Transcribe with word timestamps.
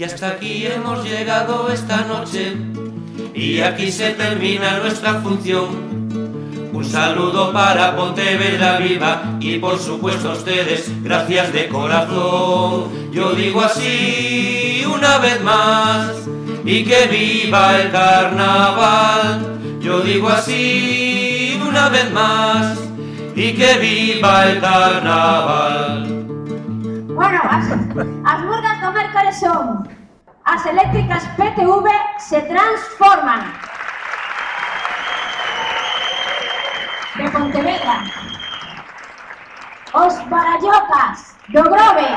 Y 0.00 0.04
hasta 0.04 0.28
aquí 0.28 0.64
hemos 0.64 1.04
llegado 1.04 1.70
esta 1.70 2.06
noche 2.06 2.56
y 3.34 3.60
aquí 3.60 3.92
se 3.92 4.12
termina 4.12 4.78
nuestra 4.78 5.20
función. 5.20 6.70
Un 6.72 6.84
saludo 6.86 7.52
para 7.52 7.94
Pontevedra 7.94 8.78
Viva 8.78 9.36
y 9.40 9.58
por 9.58 9.78
supuesto 9.78 10.30
a 10.30 10.32
ustedes, 10.32 10.90
gracias 11.02 11.52
de 11.52 11.68
corazón. 11.68 13.10
Yo 13.12 13.32
digo 13.32 13.60
así 13.60 14.82
una 14.90 15.18
vez 15.18 15.38
más 15.42 16.12
y 16.64 16.82
que 16.82 17.06
viva 17.06 17.78
el 17.78 17.90
carnaval. 17.90 19.58
Yo 19.82 20.00
digo 20.00 20.30
así 20.30 21.60
una 21.60 21.90
vez 21.90 22.10
más 22.10 22.78
y 23.36 23.52
que 23.52 23.76
viva 23.78 24.46
el 24.48 24.60
carnaval. 24.60 26.20
Bueno, 27.20 27.38
as, 27.42 27.66
as 28.24 28.44
murgas 28.46 28.80
do 28.80 28.92
mércores 28.92 29.38
son 29.38 29.69
as 30.50 30.66
eléctricas 30.66 31.22
PTV 31.36 31.88
se 32.18 32.40
transforman. 32.42 33.42
De 37.14 37.30
Pontevedra. 37.30 38.02
Os 39.94 40.18
Barallocas, 40.28 41.36
do 41.50 41.62
Grove. 41.62 42.10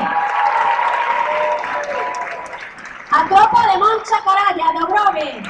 A 3.12 3.24
tropa 3.28 3.60
de 3.68 3.78
Moncha 3.78 4.18
Coralla, 4.24 4.72
do 4.78 4.86
Grove. 4.88 5.42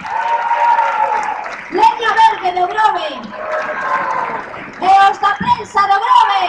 Leña 1.70 2.10
Verde, 2.18 2.48
do 2.60 2.66
Grove. 2.68 3.10
E 4.80 5.10
os 5.10 5.18
da 5.18 5.34
prensa, 5.36 5.80
do 5.90 5.98
Grove. 6.04 6.44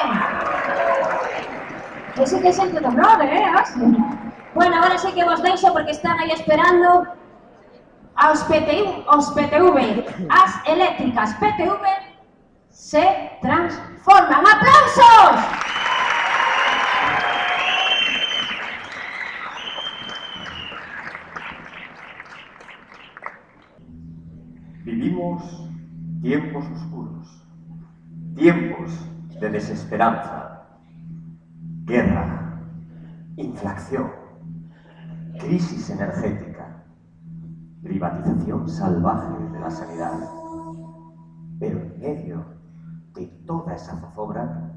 Ese 2.21 2.41
que 2.41 2.51
xente 2.51 2.79
do 2.81 2.91
Grove, 2.91 3.25
eh? 3.25 3.53
Hostia. 3.55 4.24
Bueno, 4.55 4.77
ahora 4.77 4.97
sí 4.97 5.11
que 5.11 5.25
vos 5.25 5.43
deixo 5.43 5.73
porque 5.73 5.91
están 5.91 6.17
aí 6.17 6.31
esperando 6.31 7.05
aos 8.15 8.41
PTV, 8.43 9.03
os 9.05 9.29
PTV, 9.31 10.05
as 10.29 10.65
eléctricas 10.65 11.33
PTV 11.33 11.83
se 12.69 13.31
transforman. 13.41 14.45
¡Aplausos! 14.47 15.45
Vivimos 24.85 25.69
tiempos 26.21 26.65
oscuros, 26.77 27.27
tiempos 28.37 28.91
de 29.37 29.49
desesperanza, 29.49 30.61
guerra, 31.83 32.61
inflación, 33.35 34.24
crisis 35.39 35.89
energética, 35.89 36.83
privatización 37.83 38.69
salvaje 38.69 39.43
de 39.51 39.59
la 39.59 39.69
sanidad. 39.69 40.19
Pero 41.59 41.79
en 41.79 41.99
medio 41.99 42.45
de 43.13 43.27
toda 43.45 43.75
esa 43.75 43.95
zozobra 43.99 44.71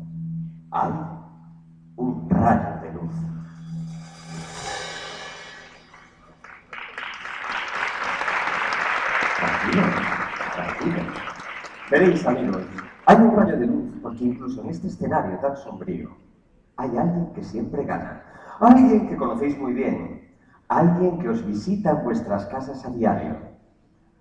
hay 0.70 0.92
un 1.96 2.28
rayo 2.30 2.80
de 2.82 2.92
luz. 2.92 3.14
Tranquilo, 9.36 9.82
tranquilo. 10.54 11.02
Veréis, 11.90 12.26
amigos, 12.26 12.62
hay 13.06 13.16
un 13.16 13.36
rayo 13.36 13.58
de 13.58 13.66
luz 13.66 13.94
porque 14.02 14.24
incluso 14.24 14.62
en 14.62 14.70
este 14.70 14.88
escenario 14.88 15.38
tan 15.38 15.56
sombrío 15.56 16.10
hay 16.76 16.96
alguien 16.96 17.32
que 17.34 17.42
siempre 17.42 17.84
gana. 17.84 18.22
Alguien 18.60 19.08
que 19.08 19.16
conocéis 19.16 19.58
muy 19.58 19.72
bien. 19.72 20.27
Alguien 20.68 21.18
que 21.18 21.30
os 21.30 21.44
visita 21.46 21.90
en 21.90 22.04
vuestras 22.04 22.44
casas 22.46 22.84
a 22.84 22.90
diario. 22.90 23.36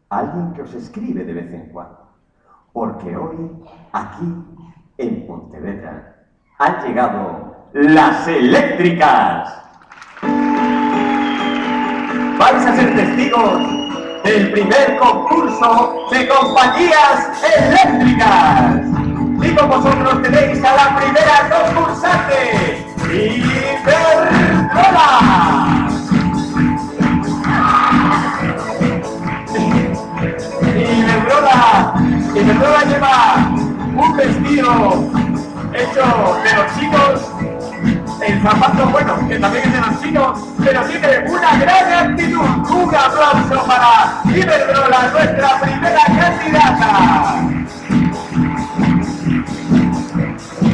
Alguien 0.09 0.53
que 0.53 0.61
os 0.61 0.73
escribe 0.73 1.25
de 1.25 1.33
vez 1.33 1.53
en 1.53 1.69
cuando. 1.73 2.07
Porque 2.71 3.17
hoy, 3.17 3.51
aquí, 3.91 4.33
en 4.97 5.27
Pontevedra, 5.27 6.15
han 6.57 6.85
llegado 6.85 7.67
las 7.73 8.25
eléctricas. 8.29 9.61
Vais 12.39 12.65
a 12.65 12.75
ser 12.77 12.95
testigos 12.95 13.61
del 14.23 14.51
primer 14.53 14.97
concurso 14.99 16.07
de 16.11 16.29
compañías 16.29 17.43
eléctricas. 17.57 18.85
Y 19.43 19.53
con 19.53 19.69
vosotros 19.69 20.21
tenéis 20.21 20.63
a 20.63 20.75
la 20.75 20.95
primera 20.95 21.49
concursante, 21.49 22.85
Iberdrola. 23.11 24.27
Iberdrola 32.39 32.83
lleva 32.83 33.35
un 33.95 34.15
vestido 34.15 35.09
hecho 35.73 36.37
de 36.43 36.53
los 36.53 36.77
chicos, 36.77 37.31
el 38.25 38.41
zapato, 38.43 38.85
bueno, 38.89 39.27
que 39.27 39.39
también 39.39 39.63
es 39.65 39.73
de 39.73 39.81
los 39.81 40.01
chinos, 40.01 40.39
pero 40.63 40.81
tiene 40.83 41.29
una 41.29 41.57
gran 41.57 42.11
actitud. 42.11 42.39
Un 42.39 42.95
aplauso 42.95 43.65
para 43.65 44.21
Iberdrola, 44.25 45.09
nuestra 45.13 45.59
primera 45.61 46.03
candidata. 46.05 47.41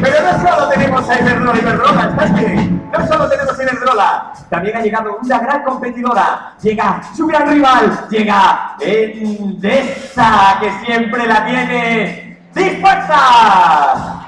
Pero 0.03 0.17
no 0.21 0.49
solo 0.49 0.67
tenemos 0.67 1.09
a 1.09 1.19
Iberdrola, 1.19 1.59
Iberdrola, 1.59 2.09
¿estás 2.09 2.33
bien? 2.35 2.91
No 2.91 3.07
solo 3.07 3.29
tenemos 3.29 3.57
a 3.57 3.63
Iberdrola, 3.63 4.33
también 4.49 4.75
ha 4.75 4.81
llegado 4.81 5.17
una 5.23 5.39
gran 5.39 5.63
competidora. 5.63 6.53
Llega 6.61 7.01
su 7.15 7.25
gran 7.25 7.47
rival, 7.47 8.07
llega 8.09 8.75
Endesa, 8.81 10.57
que 10.59 10.71
siempre 10.85 11.25
la 11.25 11.45
tiene 11.45 12.37
dispuesta. 12.53 14.19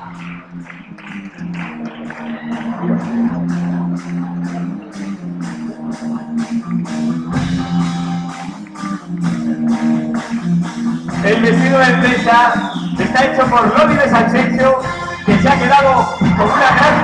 El 11.25 11.42
vestido 11.42 11.80
de 11.80 11.86
Endesa 11.86 12.72
está 12.97 13.25
hecho 13.25 13.46
por 13.47 13.78
Loli 13.78 13.96
de 13.96 14.09
Sanchecho, 14.09 14.80
que 15.25 15.40
se 15.40 15.50
ha 15.50 15.59
quedado 15.59 16.06
con 16.19 16.52
una 16.52 16.69
gran... 16.75 16.96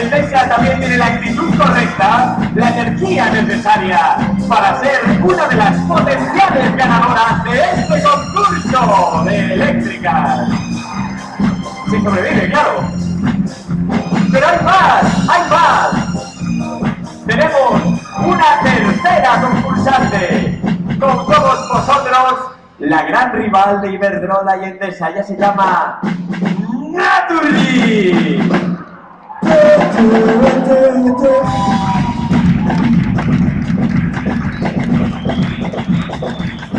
Endesa 0.00 0.48
también 0.48 0.78
tiene 0.78 0.96
la 0.96 1.06
actitud 1.06 1.56
correcta, 1.56 2.38
la 2.54 2.68
energía 2.68 3.30
necesaria 3.30 4.16
para 4.48 4.80
ser 4.80 5.00
una 5.22 5.48
de 5.48 5.56
las 5.56 5.76
potenciales 5.82 6.76
ganadoras 6.76 7.44
de 7.44 7.60
este 7.60 8.02
concurso 8.02 9.24
de 9.24 9.54
eléctricas. 9.54 10.48
Si 11.90 12.00
sobrevive, 12.00 12.50
claro. 12.50 12.92
Pero 14.30 14.46
hay 14.46 14.64
más, 14.64 15.28
hay 15.28 15.50
más. 15.50 15.88
Tenemos 17.26 17.98
una 18.24 18.60
tercera 18.62 19.40
concursante. 19.40 20.60
Con 20.98 21.26
todos 21.26 21.68
vosotros, 21.68 22.57
la 22.78 23.02
gran 23.02 23.32
rival 23.32 23.80
de 23.80 23.92
Iberdrola 23.92 24.56
y 24.58 24.64
Endesa. 24.64 25.10
Ella 25.10 25.22
se 25.22 25.36
llama 25.36 26.00
Naturli. 26.92 28.40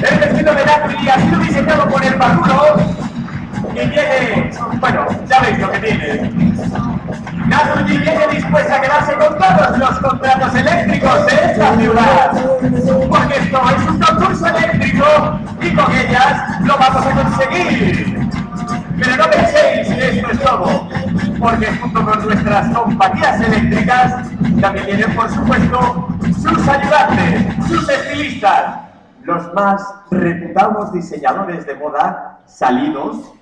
El 0.01 0.19
vestido 0.19 0.53
de 0.53 0.65
Naturli 0.65 1.09
ha 1.09 1.19
sido 1.19 1.39
diseñado 1.39 1.89
por 1.89 2.03
el 2.03 2.15
Barrulo 2.15 2.77
y 3.71 3.87
tiene, 3.89 4.51
bueno, 4.79 5.07
ya 5.27 5.39
veis 5.41 5.59
lo 5.59 5.71
que 5.71 5.79
tiene. 5.79 6.31
Naturgy 7.49 7.97
viene 7.97 8.27
dispuesta 8.27 8.75
a 8.75 8.81
quedarse 8.81 9.13
con 9.13 9.37
todos 9.37 9.77
los 9.77 9.99
contratos 9.99 10.55
eléctricos 10.55 11.25
de 11.25 11.33
esta 11.33 11.75
ciudad. 11.75 12.31
Porque 13.09 13.37
esto 13.37 13.61
es 13.75 13.89
un 13.89 13.99
concurso 13.99 14.47
eléctrico 14.47 15.39
y 15.61 15.73
con 15.73 15.91
ellas 15.95 16.61
lo 16.61 16.77
vamos 16.77 17.05
a 17.05 17.11
conseguir. 17.11 18.29
Pero 18.99 19.15
no 19.17 19.29
penséis 19.29 19.87
que 19.87 20.09
esto 20.09 20.31
es 20.31 20.39
todo, 20.41 20.89
porque 21.39 21.67
junto 21.77 22.05
con 22.05 22.25
nuestras 22.25 22.77
compañías 22.77 23.41
eléctricas 23.41 24.29
también 24.61 24.85
vienen, 24.85 25.15
por 25.15 25.29
supuesto, 25.29 26.07
sus 26.33 26.67
ayudantes, 26.67 27.67
sus 27.67 27.89
estilistas, 27.89 28.79
los 29.23 29.53
más 29.53 29.81
reputados 30.11 30.91
diseñadores 30.91 31.65
de 31.65 31.75
moda 31.75 32.39
salidos 32.45 33.33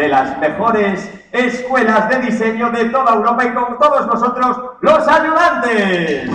de 0.00 0.08
las 0.08 0.38
mejores 0.38 1.12
escuelas 1.30 2.08
de 2.08 2.20
diseño 2.20 2.70
de 2.70 2.86
toda 2.86 3.16
Europa 3.16 3.44
y 3.44 3.52
con 3.52 3.78
todos 3.78 4.06
nosotros 4.06 4.56
los 4.80 5.06
ayudantes. 5.06 6.30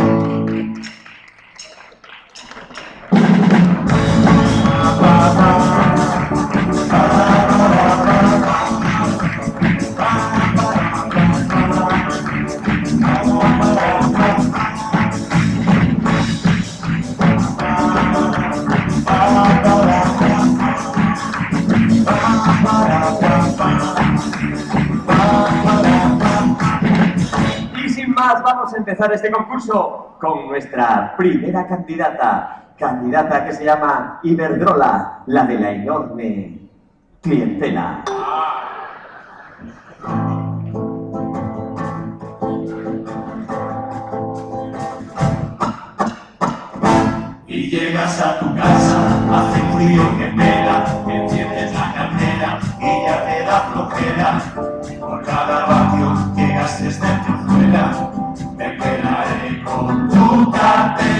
Y 27.83 27.89
sin 27.89 28.13
más, 28.13 28.41
vamos 28.43 28.73
a 28.73 28.77
empezar 28.77 29.11
este 29.13 29.31
concurso 29.31 30.17
con 30.19 30.47
nuestra 30.47 31.15
primera 31.17 31.67
candidata, 31.67 32.63
candidata 32.77 33.45
que 33.45 33.53
se 33.53 33.65
llama 33.65 34.19
Iberdrola, 34.23 35.23
la 35.25 35.45
de 35.45 35.59
la 35.59 35.71
enorme 35.71 36.59
clientela. 37.21 38.03
Y 47.47 47.69
llegas 47.69 48.21
a 48.21 48.39
tu 48.39 48.55
casa, 48.55 49.21
hace 49.31 49.59
frío 49.75 50.03
que 50.17 50.25
pela, 50.27 50.85
enciendes 51.07 51.73
la 51.73 51.93
cartera, 51.93 52.59
ya 53.05 53.25
te 53.25 53.37
da 53.45 53.59
flojera. 53.71 54.29
Por 54.99 55.23
cada 55.23 55.65
vacío 55.65 56.09
llegas 56.35 56.81
desde 56.81 57.07
tu 57.25 57.33
fuera, 57.47 57.83
te 58.57 58.69
pelaré 58.69 59.63
con 59.63 60.09
tu 60.09 60.51
cartera. 60.51 61.15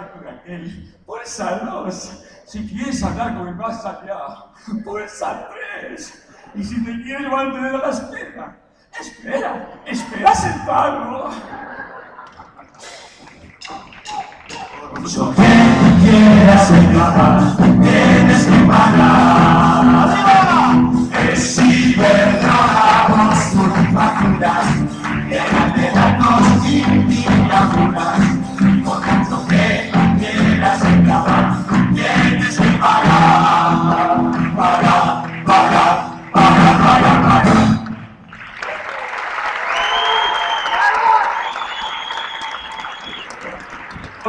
Con 0.00 0.26
aquel, 0.26 0.94
pulsa 1.04 1.58
dos. 1.58 2.24
Si 2.46 2.66
quieres 2.66 3.02
hablar 3.02 3.36
con 3.36 3.48
el 3.48 3.56
más 3.56 3.84
allá, 3.84 4.46
pulsa 4.84 5.48
tres. 5.50 6.26
Y 6.54 6.64
si 6.64 6.82
te 6.84 7.02
quieres 7.02 7.30
mantener 7.30 7.74
a 7.74 7.78
la 7.78 7.90
espera, 7.90 8.56
espera, 8.98 9.68
espera 9.86 10.34
sentado. 10.34 11.30
Mucho 14.98 15.34
que 15.34 15.42
quieras 16.02 16.70
reclamar, 16.70 17.56
tienes 17.56 18.46
que 18.46 18.66
pagar. 18.66 20.08
Es 21.30 21.58
Iberdrola 21.58 23.06
con 23.08 23.30
sus 23.36 23.72
facturas, 23.94 24.66
llenan 25.28 25.72
de 25.74 25.90
datos 25.90 26.66
y 26.66 26.84
miniaturas. 26.86 28.21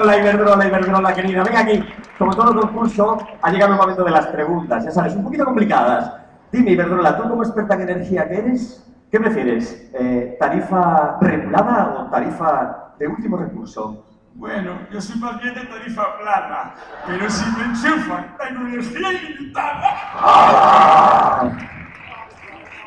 Hola 0.03 0.17
Iberdrola, 0.17 0.67
Iberdrola 0.67 1.13
querida, 1.13 1.43
ven 1.45 1.55
aquí. 1.55 1.81
Como 2.19 2.35
todo 2.35 2.59
concurso, 2.59 3.25
ha 3.41 3.49
llegado 3.49 3.71
el 3.71 3.79
momento 3.79 4.03
de 4.03 4.11
las 4.11 4.27
preguntas, 4.27 4.83
ya 4.83 4.91
sabes, 4.91 5.15
un 5.15 5.23
poquito 5.23 5.45
complicadas. 5.45 6.11
Dime 6.51 6.71
Iberdrola, 6.71 7.15
tú 7.15 7.29
como 7.29 7.41
experta 7.41 7.75
en 7.75 7.83
energía 7.83 8.27
que 8.27 8.35
eres, 8.39 8.85
¿qué 9.09 9.17
prefieres? 9.17 9.89
Eh, 9.93 10.35
¿Tarifa 10.37 11.19
regulada 11.21 11.95
o 11.99 12.09
tarifa 12.09 12.95
de 12.99 13.07
último 13.07 13.37
recurso? 13.37 14.05
Bueno, 14.33 14.77
yo 14.91 14.99
soy 14.99 15.21
más 15.21 15.41
bien 15.41 15.55
de 15.55 15.61
tarifa 15.67 16.17
plana, 16.17 16.73
pero 17.07 17.29
si 17.29 17.45
me 17.57 17.63
enchufan, 17.63 18.35
tengo 18.37 18.59
energía 18.67 19.13
ilimitada. 19.13 19.87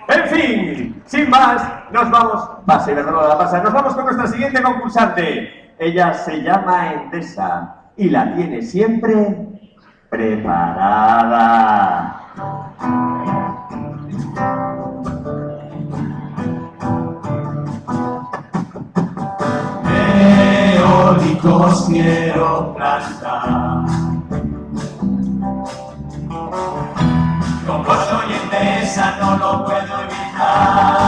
En 0.08 0.28
fin, 0.28 1.02
sin 1.06 1.30
más, 1.30 1.66
nos 1.90 2.10
vamos. 2.10 2.46
Pase, 2.66 2.92
Iberdrola, 2.92 3.38
pasa. 3.38 3.62
Nos 3.62 3.72
vamos 3.72 3.94
con 3.94 4.04
nuestra 4.04 4.26
siguiente 4.26 4.62
concursante. 4.62 5.65
Ella 5.78 6.14
se 6.14 6.42
llama 6.42 6.92
Endesa 6.94 7.82
y 7.96 8.08
la 8.08 8.34
tiene 8.34 8.62
siempre 8.62 9.36
preparada. 10.08 11.36
eólicos 20.76 21.86
quiero 21.88 22.74
plantar. 22.74 23.84
Como 27.66 27.84
soy 27.84 28.32
endesa 28.42 29.16
no 29.20 29.36
lo 29.36 29.64
puedo 29.64 30.00
evitar. 30.00 31.05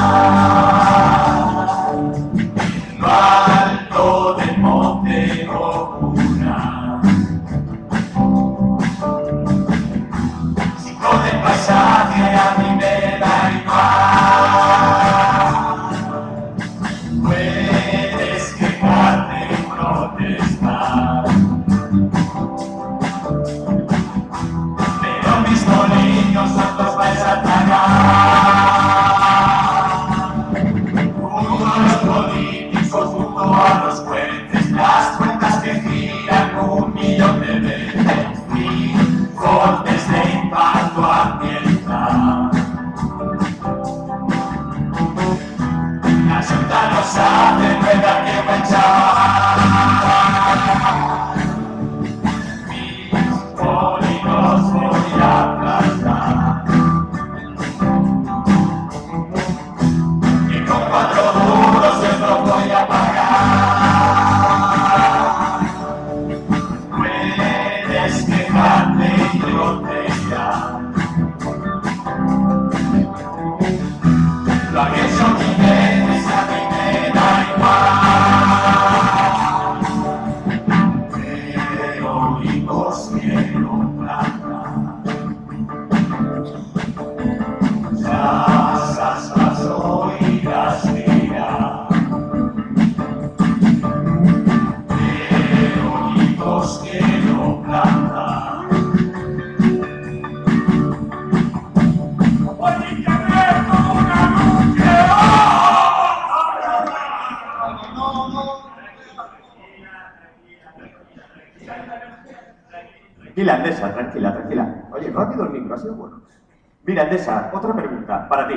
Mira, 117.09 117.17
Andesa, 117.23 117.51
otra 117.55 117.75
pregunta 117.75 118.29
para 118.29 118.47
ti. 118.49 118.55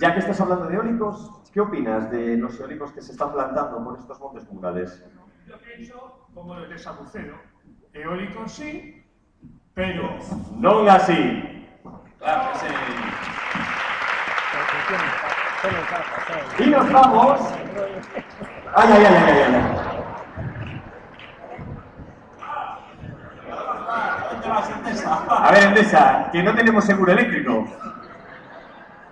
Ya 0.00 0.12
que 0.12 0.20
estás 0.20 0.38
hablando 0.40 0.66
de 0.66 0.74
eólicos, 0.74 1.30
¿qué 1.52 1.60
opinas 1.60 2.10
de 2.10 2.36
los 2.36 2.60
eólicos 2.60 2.92
que 2.92 3.00
se 3.00 3.12
están 3.12 3.32
plantando 3.32 3.82
por 3.82 3.98
estos 3.98 4.20
montes 4.20 4.46
murales? 4.50 5.02
Yo 5.46 5.56
pienso 5.58 6.26
como 6.34 6.56
el 6.56 6.68
de 6.68 6.78
Sabucero. 6.78 7.40
Eólico 7.94 8.46
sí, 8.46 9.02
pero 9.72 10.18
Non 10.60 10.88
así. 10.90 11.66
Claro 12.18 12.52
que 12.52 12.58
sí. 12.58 12.66
Y 16.64 16.66
nos 16.70 16.92
vamos. 16.92 17.40
Ay, 18.74 18.88
ay, 18.92 19.04
ay, 19.04 19.14
ay, 19.16 19.30
ay, 19.30 19.54
ay. 19.54 19.90
¿dónde 23.60 23.86
vas, 23.86 24.29
Endesa? 24.29 24.29
A 25.30 25.50
ver, 25.52 25.64
Endesa, 25.64 26.28
que 26.32 26.42
no 26.42 26.54
tenemos 26.54 26.84
seguro 26.84 27.12
eléctrico. 27.12 27.64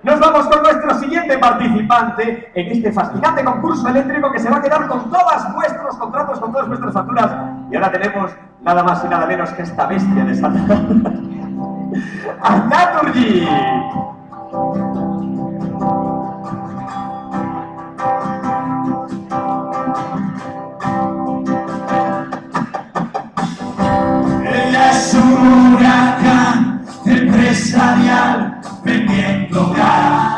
Nos 0.03 0.21
vamos 0.21 0.47
con 0.47 0.63
nuestro 0.63 0.95
siguiente 1.01 1.39
participante 1.39 2.51
en 2.55 2.73
este 2.73 2.93
fascinante 2.93 3.45
concurso 3.45 3.89
eléctrico 3.89 4.31
que 4.31 4.39
se 4.39 4.49
va 4.49 4.59
a 4.59 4.63
quedar 4.63 4.87
con 4.87 5.11
todos 5.11 5.55
vuestros 5.55 5.97
contratos, 5.97 6.39
con 6.39 6.53
todas 6.53 6.69
vuestras 6.69 6.95
facturas. 6.95 7.31
Y 7.71 7.77
ahora 7.77 7.91
tenemos 7.91 8.31
nada 8.63 8.83
más 8.85 9.05
y 9.05 9.09
nada 9.09 9.27
menos 9.27 9.51
que 9.51 9.63
esta 9.63 9.87
bestia 9.87 10.25
de 10.25 10.35
Satanás. 10.35 10.81
¡A 12.43 12.57
Naturgy! 12.59 13.49
Huracán 25.49 26.83
empresarial 27.07 28.61
vendiendo 28.85 29.73
gas 29.73 30.38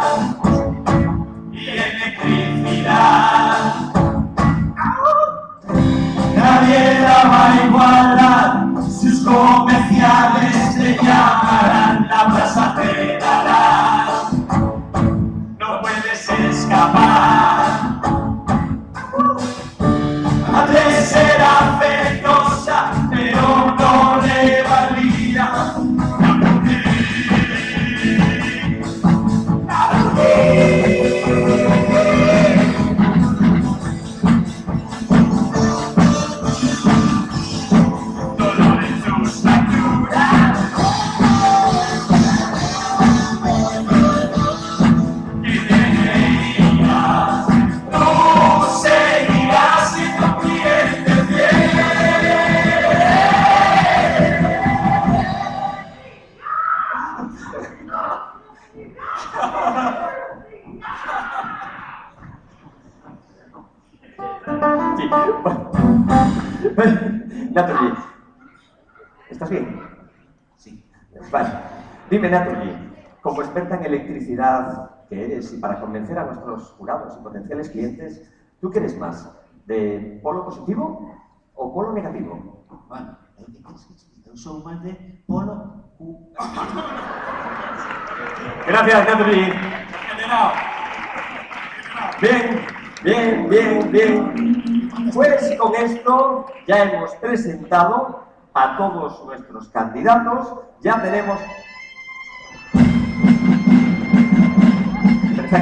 convencer 75.90 76.20
a 76.20 76.24
nuestros 76.24 76.70
jurados 76.78 77.16
y 77.18 77.24
potenciales 77.24 77.68
clientes, 77.68 78.22
¿tú 78.60 78.70
qué 78.70 78.78
eres 78.78 78.96
más? 78.96 79.28
¿De 79.66 80.20
polo 80.22 80.44
positivo 80.44 81.16
o 81.56 81.74
polo 81.74 81.92
negativo? 81.92 82.64
Bueno? 82.88 83.18
Eu 84.30 84.36
sou 84.36 84.62
máis 84.62 84.78
de 84.86 84.94
polo. 85.26 85.82
Gracias. 88.66 89.06
General. 90.06 90.52
Bien, 92.22 92.66
bien, 93.02 93.48
bien, 93.50 93.90
bien. 93.90 94.14
Pues 95.12 95.56
con 95.58 95.74
esto 95.74 96.46
ya 96.68 96.84
hemos 96.84 97.10
presentado 97.16 98.22
a 98.54 98.76
todos 98.76 99.24
nuestros 99.26 99.68
candidatos. 99.70 100.54
Ya 100.82 101.02
tenemos. 101.02 101.40
El 105.52 105.58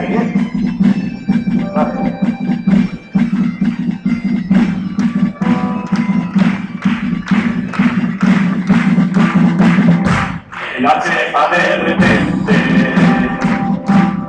chefa 11.00 11.49
de 11.49 11.76
repente. 11.76 12.54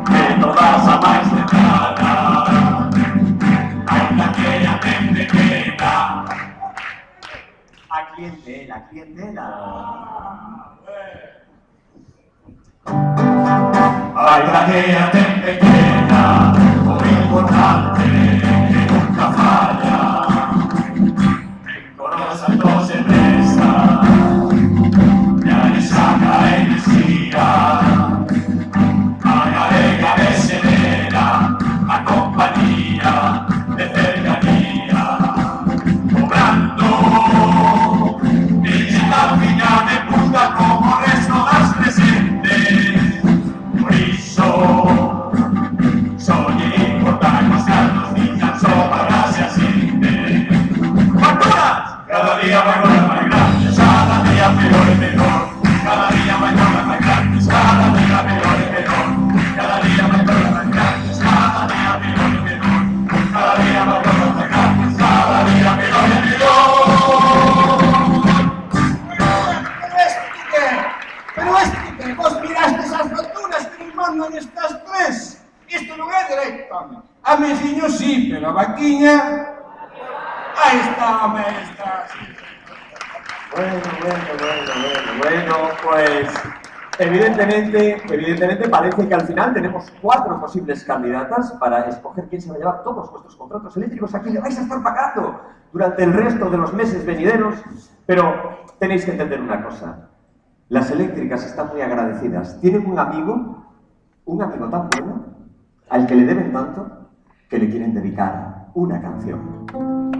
Que 0.07 0.23
todas 0.39 0.87
amáis 0.87 1.27
de 1.29 1.41
hay 3.85 4.03
una 4.13 4.25
aquella 4.29 4.73
mente 4.81 5.23
pequeña 5.25 6.25
A 7.89 7.93
clientela, 8.15 8.75
a 8.75 8.87
clientela. 8.87 9.45
Hay 14.19 14.41
una 14.43 14.61
aquella 14.61 15.11
home. 77.29 77.45
A 77.45 77.49
meciño 77.49 77.89
sí, 77.89 78.29
pero 78.31 78.49
a 78.49 78.51
vaquiña... 78.51 79.49
Aí 80.61 80.79
está 80.79 81.27
maestra. 81.27 82.05
Bueno, 83.55 83.73
bueno, 84.01 84.17
bueno, 84.39 85.11
bueno, 85.21 85.53
bueno, 85.53 85.55
pues 85.83 86.29
evidentemente, 86.99 88.01
evidentemente 88.13 88.67
parece 88.67 89.07
que 89.07 89.13
al 89.15 89.21
final 89.21 89.53
tenemos 89.53 89.91
cuatro 90.01 90.39
posibles 90.39 90.83
candidatas 90.83 91.51
para 91.53 91.81
escoger 91.87 92.27
quién 92.29 92.41
se 92.41 92.49
va 92.49 92.55
a 92.55 92.57
llevar 92.59 92.83
todos 92.83 93.09
vuestros 93.09 93.35
contratos 93.35 93.77
eléctricos. 93.77 94.13
Aquí 94.13 94.29
le 94.31 94.39
vais 94.39 94.57
a 94.57 94.61
estar 94.61 94.83
pagando 94.83 95.41
durante 95.71 96.03
el 96.03 96.13
resto 96.13 96.49
de 96.49 96.57
los 96.57 96.73
meses 96.73 97.05
venideros, 97.05 97.55
pero 98.05 98.59
tenéis 98.79 99.05
que 99.05 99.11
entender 99.11 99.39
una 99.41 99.63
cosa. 99.63 100.09
Las 100.67 100.91
eléctricas 100.91 101.45
están 101.45 101.69
muy 101.69 101.81
agradecidas. 101.81 102.59
Tienen 102.59 102.85
un 102.85 102.99
amigo, 102.99 103.65
un 104.25 104.41
amigo 104.41 104.67
tan 104.67 104.89
bueno, 104.89 105.25
al 105.89 106.05
que 106.05 106.15
le 106.15 106.25
deben 106.25 106.51
tanto, 106.51 106.98
que 107.49 107.57
le 107.57 107.69
quieren 107.69 107.93
dedicar 107.93 108.69
una 108.75 109.01
canción. 109.01 110.18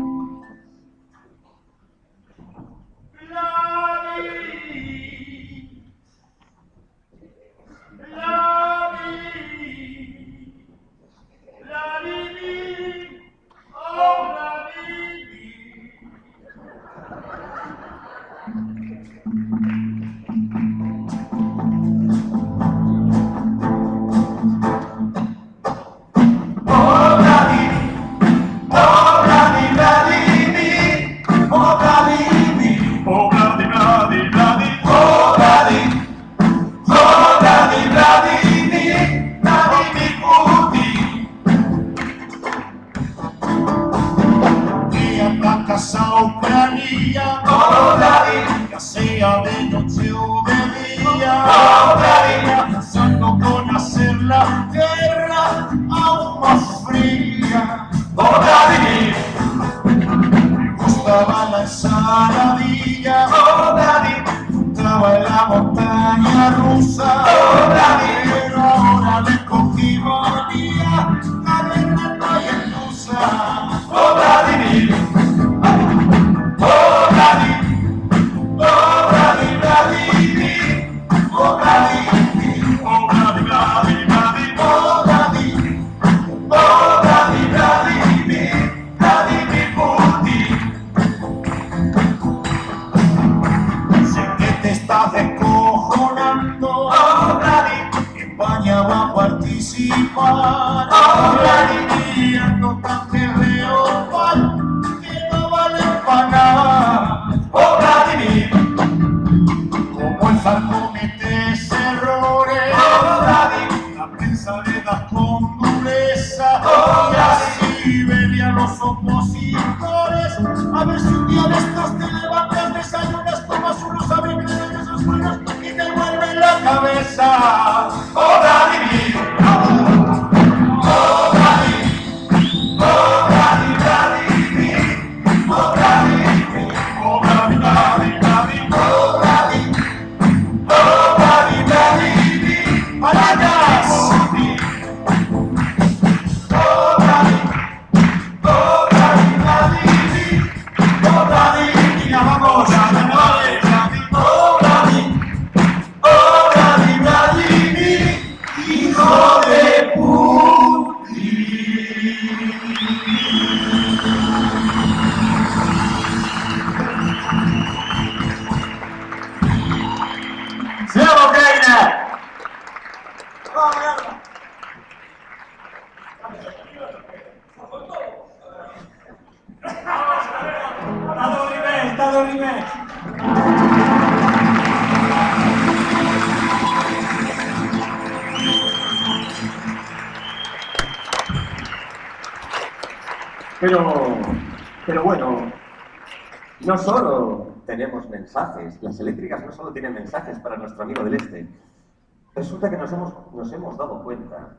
Resulta 202.36 202.69
que 202.69 202.77
nos 202.77 202.91
hemos, 202.93 203.13
nos 203.34 203.51
hemos 203.51 203.77
dado 203.77 204.03
cuenta 204.03 204.58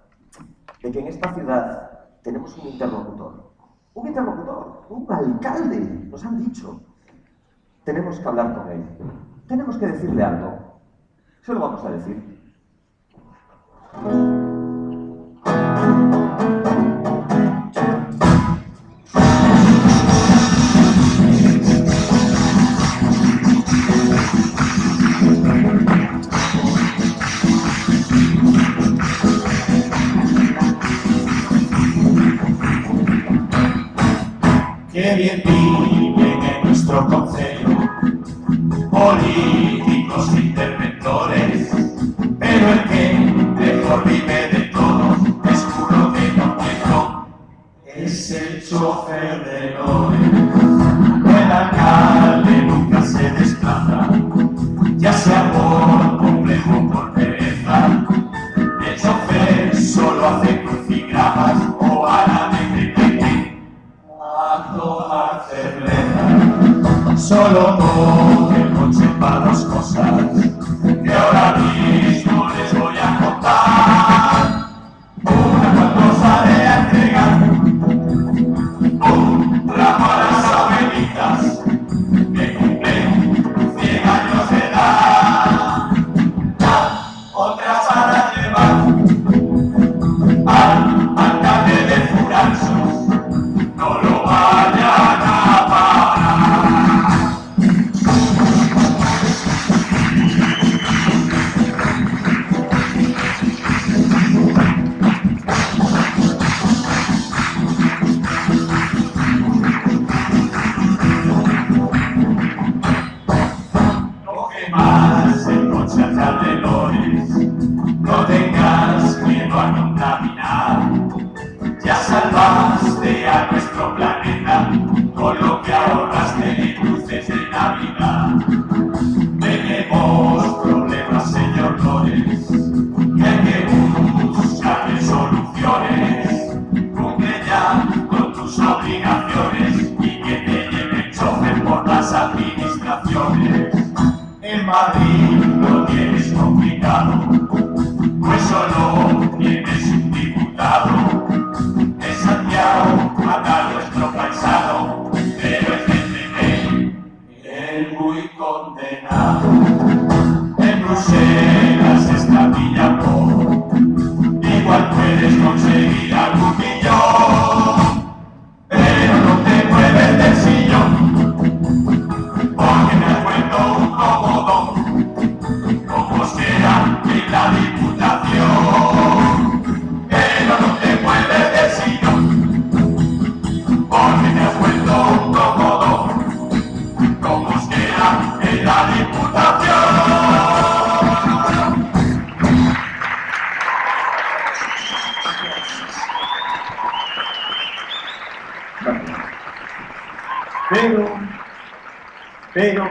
de 0.83 0.91
que 0.91 1.01
en 1.01 1.07
esta 1.07 1.33
ciudad 1.35 1.91
tenemos 2.23 2.57
un 2.59 2.69
interlocutor. 2.69 3.51
Un 3.95 4.07
interlocutor, 4.07 4.87
un 4.89 5.07
alcalde, 5.13 5.81
nos 6.11 6.25
han 6.25 6.45
dicho. 6.45 6.81
Tenemos 7.85 8.19
que 8.19 8.29
hablar 8.29 8.55
con 8.55 8.69
él. 8.69 8.85
Tenemos 9.49 9.77
que 9.79 9.87
decirle 9.87 10.23
algo. 10.23 10.81
Se 11.43 11.53
lo 11.53 11.61
vamos 11.61 11.85
a 11.85 11.91
decir. 11.91 12.41
Airbnb 35.21 36.19
en 36.19 36.65
nuestro 36.65 37.07
concello, 37.07 37.69
políticos 38.91 40.31
interventores, 40.35 41.69
pero 42.39 42.73
el 42.73 42.85
que 42.89 43.13
mejor 43.61 44.05
vive 44.07 44.40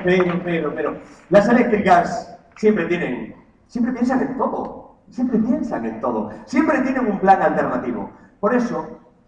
pero, 0.10 0.42
pero, 0.44 0.74
pero. 0.74 0.98
Las 1.30 1.48
eléctricas 1.50 2.36
siempre 2.56 2.86
tienen, 2.86 3.36
siempre 3.68 3.94
piensan 3.94 4.22
en 4.22 4.38
todo, 4.38 4.96
siempre 5.10 5.38
piensan 5.38 5.86
en 5.86 6.02
todo, 6.02 6.32
siempre 6.46 6.82
tienen 6.82 7.12
un 7.12 7.20
plan 7.20 7.42
alternativo. 7.42 8.10
Por 8.40 8.56
eso 8.56 8.88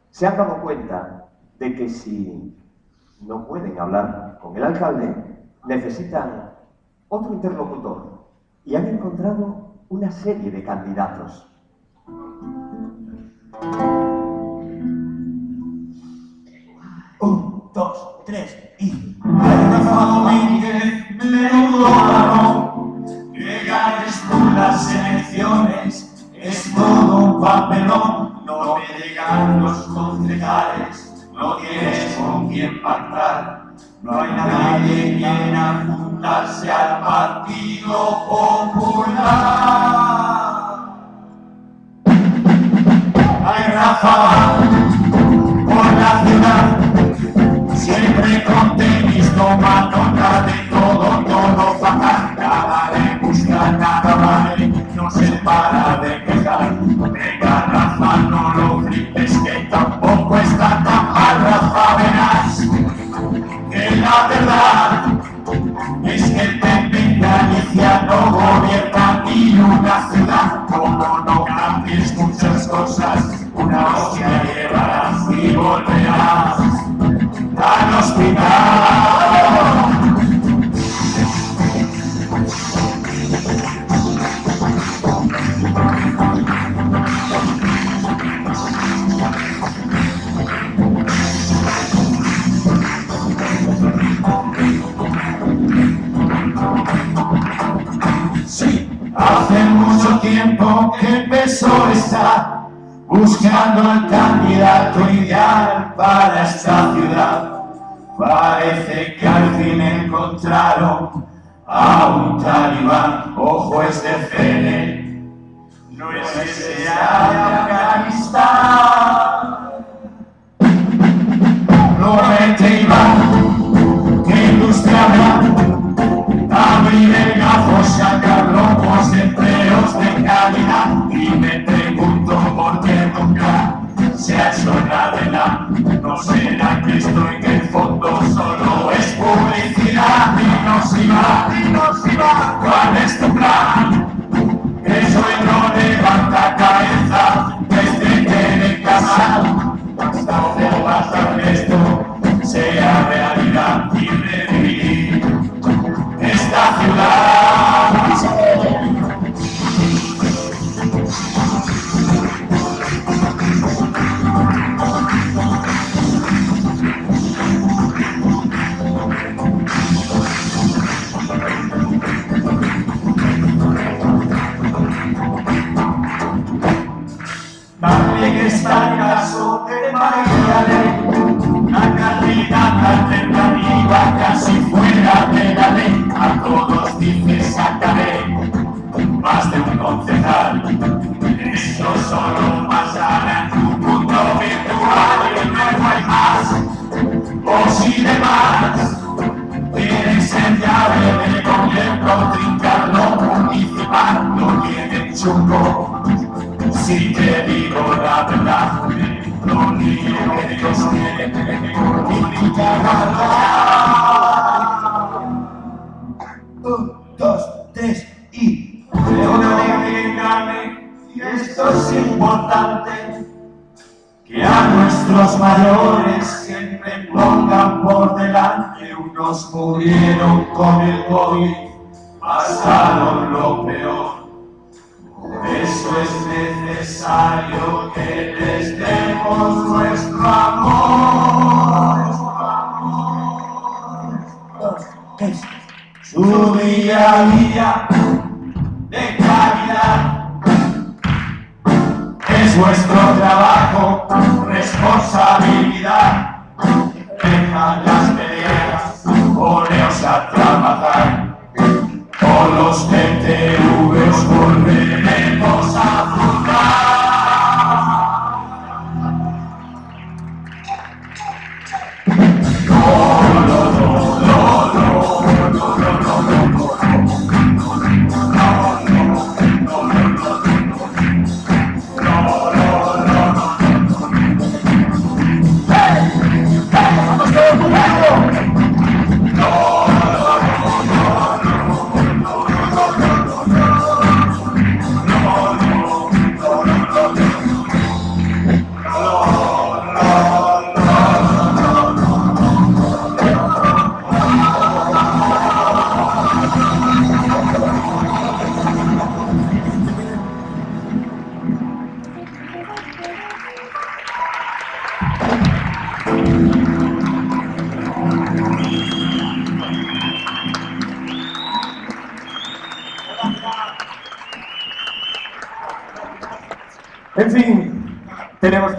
se 0.10 0.26
han 0.26 0.38
dado 0.38 0.60
cuenta 0.62 1.28
de 1.60 1.76
que 1.76 1.88
si 1.88 2.58
no 3.22 3.48
pueden 3.48 3.80
hablar 3.80 4.40
con 4.42 4.58
el 4.58 4.64
alcalde, 4.64 5.14
necesitan 5.68 6.50
otro 7.10 7.34
interlocutor 7.34 8.26
y 8.66 8.76
han 8.76 8.88
encontrado 8.88 9.76
una 9.90 10.10
serie 10.10 10.50
de 10.50 10.64
candidatos. 10.64 11.48
Oh 17.20 17.51
dos, 17.74 18.26
tres 18.26 18.58
y... 18.80 19.18
Rafa 19.24 20.06
Domínguez, 20.06 21.10
menudo 21.16 21.90
varón, 21.90 23.06
llegar 23.34 24.06
por 24.30 24.52
las 24.54 24.94
elecciones 24.94 26.30
es 26.34 26.74
todo 26.74 27.18
un 27.18 27.42
papelón, 27.42 28.46
no 28.46 28.76
te 28.76 29.08
llegan 29.08 29.62
los 29.62 29.78
concejales, 29.88 31.28
no 31.34 31.58
tienes 31.58 32.16
con 32.16 32.50
quién 32.50 32.82
pactar, 32.82 33.66
no 34.02 34.22
hay 34.22 34.32
nadie 34.32 35.18
quien 35.18 35.56
apuntarse 35.56 36.72
al 36.72 37.02
Partido 37.02 38.26
Popular. 38.28 39.22
¡Ay, 43.44 43.64
Rafa! 43.74 44.81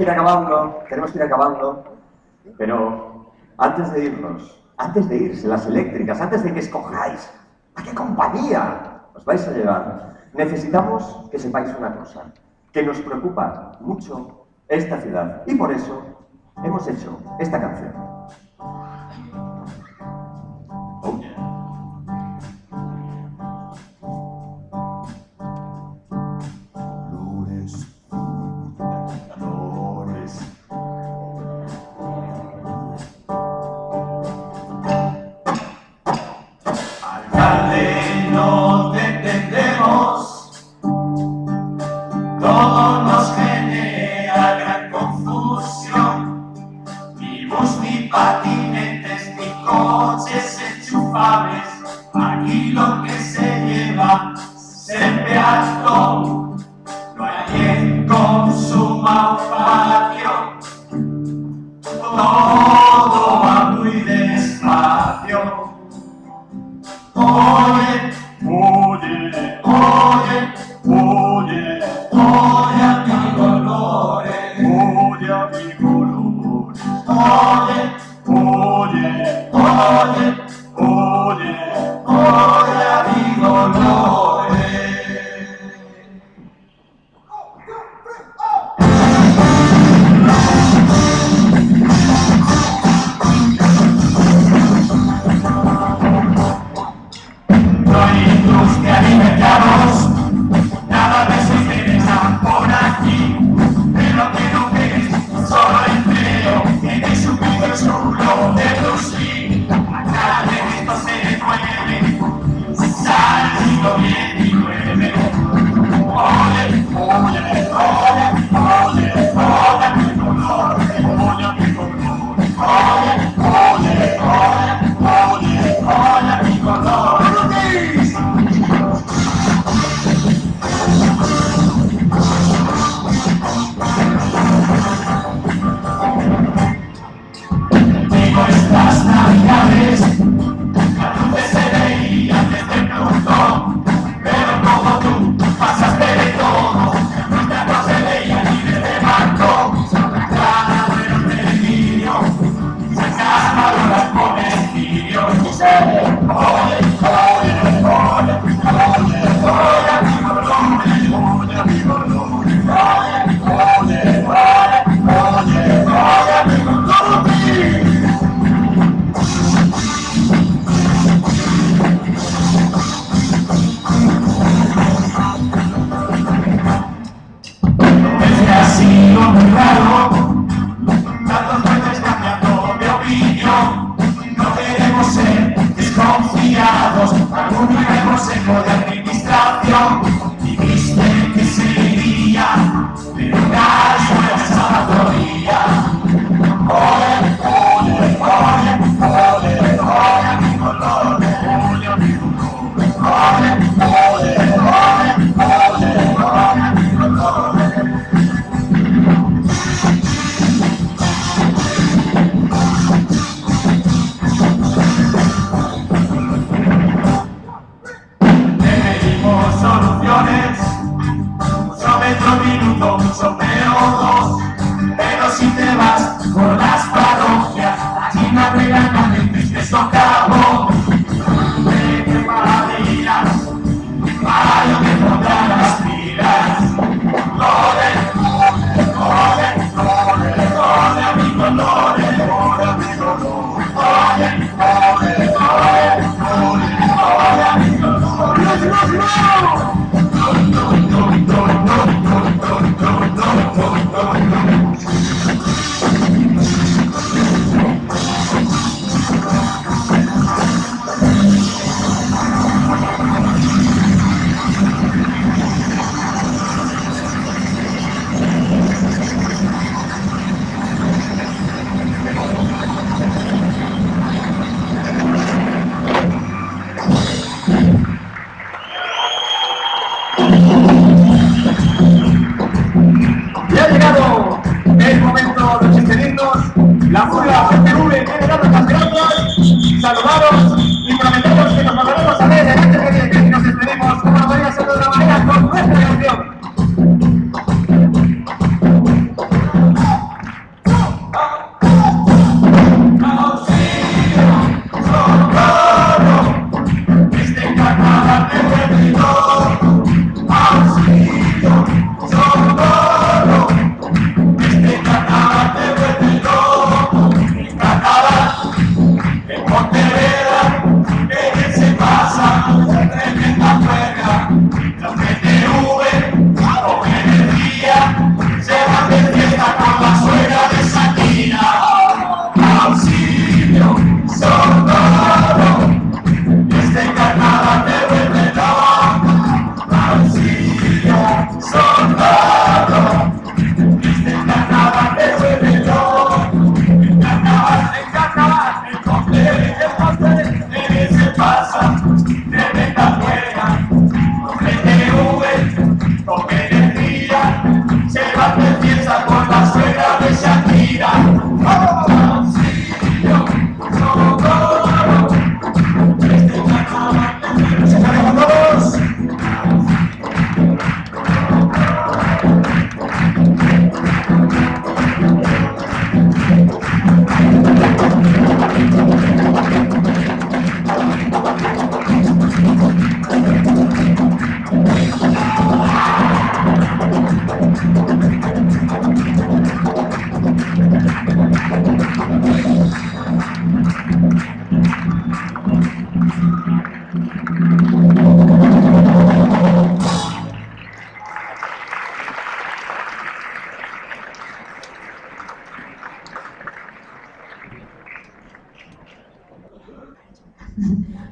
que 0.02 0.10
ir 0.10 0.10
acabando, 0.10 0.82
tenemos 0.88 1.12
que 1.12 1.18
ir 1.18 1.22
acabando, 1.22 1.84
pero 2.58 3.32
antes 3.56 3.92
de 3.92 4.04
irnos, 4.06 4.64
antes 4.76 5.08
de 5.08 5.16
irse 5.16 5.46
las 5.46 5.64
eléctricas, 5.66 6.20
antes 6.20 6.42
de 6.42 6.52
que 6.52 6.58
escojáis 6.58 7.30
a 7.76 7.82
qué 7.84 7.94
compañía 7.94 9.02
os 9.14 9.24
vais 9.24 9.46
a 9.46 9.52
llevar, 9.52 10.14
necesitamos 10.34 11.28
que 11.30 11.38
sepáis 11.38 11.72
una 11.78 11.94
cosa, 11.94 12.24
que 12.72 12.82
nos 12.82 12.98
preocupa 13.00 13.78
mucho 13.80 14.46
esta 14.66 14.98
ciudad 14.98 15.42
y 15.46 15.54
por 15.54 15.70
eso 15.70 16.02
hemos 16.64 16.88
hecho 16.88 17.16
esta 17.38 17.60
canción. 17.60 17.92
Oh. 21.04 21.51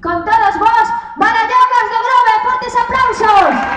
Con 0.03 0.25
todos 0.25 0.59
vos, 0.59 0.87
Barallocas 1.17 1.87
do 1.91 1.99
Grove, 2.05 2.35
fortes 2.45 2.75
aplausos. 2.77 3.70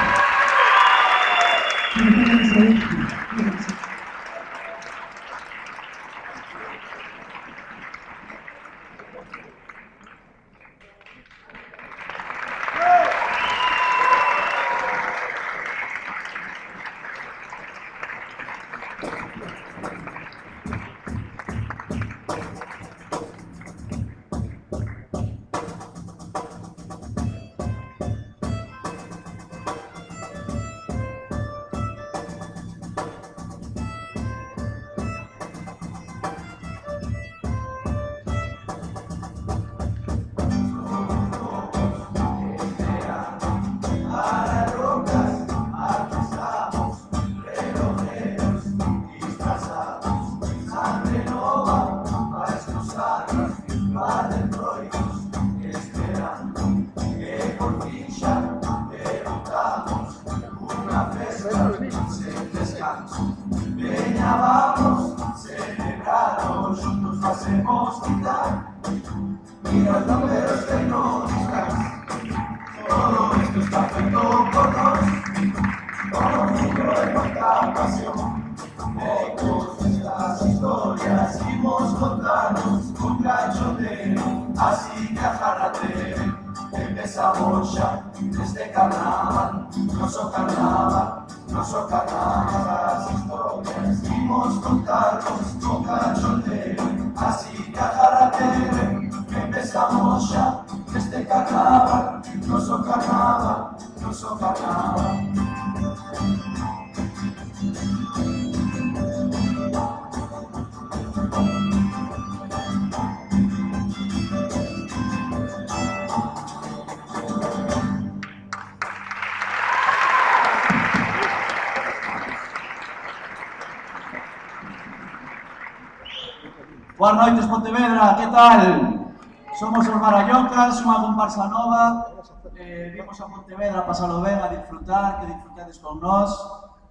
tal? 128.34 129.14
Somos 129.60 129.86
os 129.86 130.02
Barallocas, 130.02 130.82
unha 130.82 131.06
comparsa 131.06 131.46
nova, 131.54 132.10
eh, 132.58 132.90
vimos 132.90 133.14
a 133.22 133.30
Pontevedra 133.30 133.86
a 133.86 133.86
pasalo 133.86 134.26
ben, 134.26 134.42
a 134.42 134.50
disfrutar, 134.50 135.22
que 135.22 135.30
disfrutades 135.30 135.78
con 135.78 136.02
nós, 136.02 136.34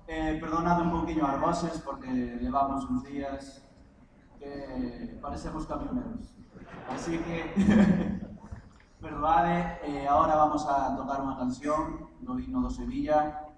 eh, 0.07 0.38
perdonad 0.38 0.78
un 0.78 0.95
poquinho 0.95 1.26
as 1.26 1.43
voces, 1.43 1.82
porque 1.82 2.07
levamos 2.38 2.86
uns 2.86 3.03
días 3.03 3.59
que 4.38 5.18
parecemos 5.18 5.66
camioneros. 5.66 6.30
Así 6.86 7.18
que, 7.18 7.51
perdoade, 9.03 9.82
eh, 9.82 10.07
ahora 10.07 10.38
vamos 10.38 10.62
a 10.70 10.95
tocar 10.95 11.26
unha 11.26 11.34
canción 11.34 12.07
do 12.22 12.38
himno 12.38 12.62
do 12.62 12.70
Sevilla, 12.70 13.51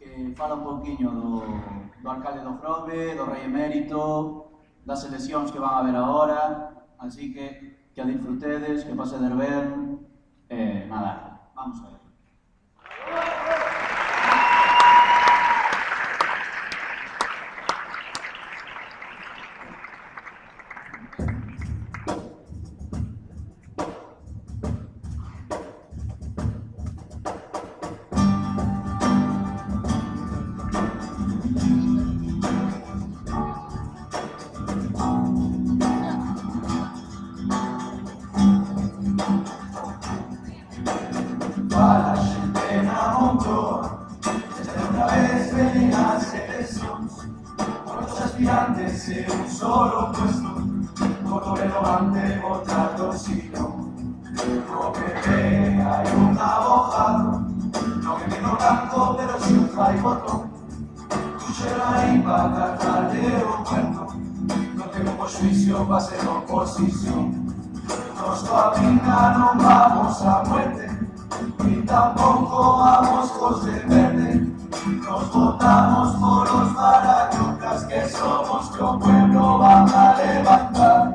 que 0.00 0.32
fala 0.32 0.56
un 0.56 0.64
pouquiño 0.64 1.12
do, 1.12 1.44
do 2.00 2.08
alcalde 2.08 2.40
do 2.40 2.56
Frobe, 2.56 3.12
do 3.12 3.28
rei 3.28 3.44
emérito, 3.44 4.48
das 4.88 5.04
eleccións 5.04 5.52
que 5.52 5.60
van 5.60 5.76
a 5.76 5.80
haber 5.84 5.96
agora, 6.00 6.75
así 6.98 7.32
que 7.32 7.76
que 7.96 8.02
a 8.02 8.04
disfrutedes, 8.04 8.84
que 8.84 8.94
pasedes 8.94 9.32
ben, 9.34 10.04
e 10.50 10.84
eh, 10.84 10.86
nada, 10.86 11.48
vamos 11.56 11.80
a 11.80 11.88
ver. 11.90 11.95
Tampoco 71.96 72.76
vamos 72.76 73.30
con 73.30 73.64
de 73.64 73.80
verde 73.88 74.46
Nos 75.02 75.32
votamos 75.32 76.16
por 76.16 76.52
los 76.52 76.74
barayocas 76.74 77.84
Que 77.84 78.08
somos 78.08 78.70
que 78.70 78.82
un 78.82 78.98
pueblo 79.00 79.58
van 79.58 79.88
a 79.88 80.14
levantar. 80.18 81.14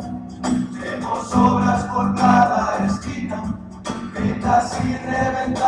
Tenemos 0.82 1.36
obras 1.36 1.84
por 1.84 2.16
cada 2.16 2.86
esquina 2.86 3.44
Ventas 4.14 4.78
y 4.84 4.98
reventan 5.06 5.61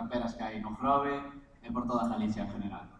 Camperas 0.00 0.32
que 0.34 0.42
hai 0.42 0.56
no 0.64 0.72
Grove 0.80 1.16
e 1.60 1.68
por 1.74 1.84
toda 1.84 2.08
Galicia 2.08 2.40
en 2.44 2.50
general. 2.54 2.99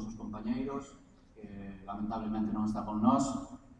nosos 0.00 0.16
compañeiros, 0.16 0.96
que 1.36 1.84
lamentablemente 1.84 2.48
non 2.56 2.64
está 2.64 2.80
con 2.80 3.04
nós, 3.04 3.28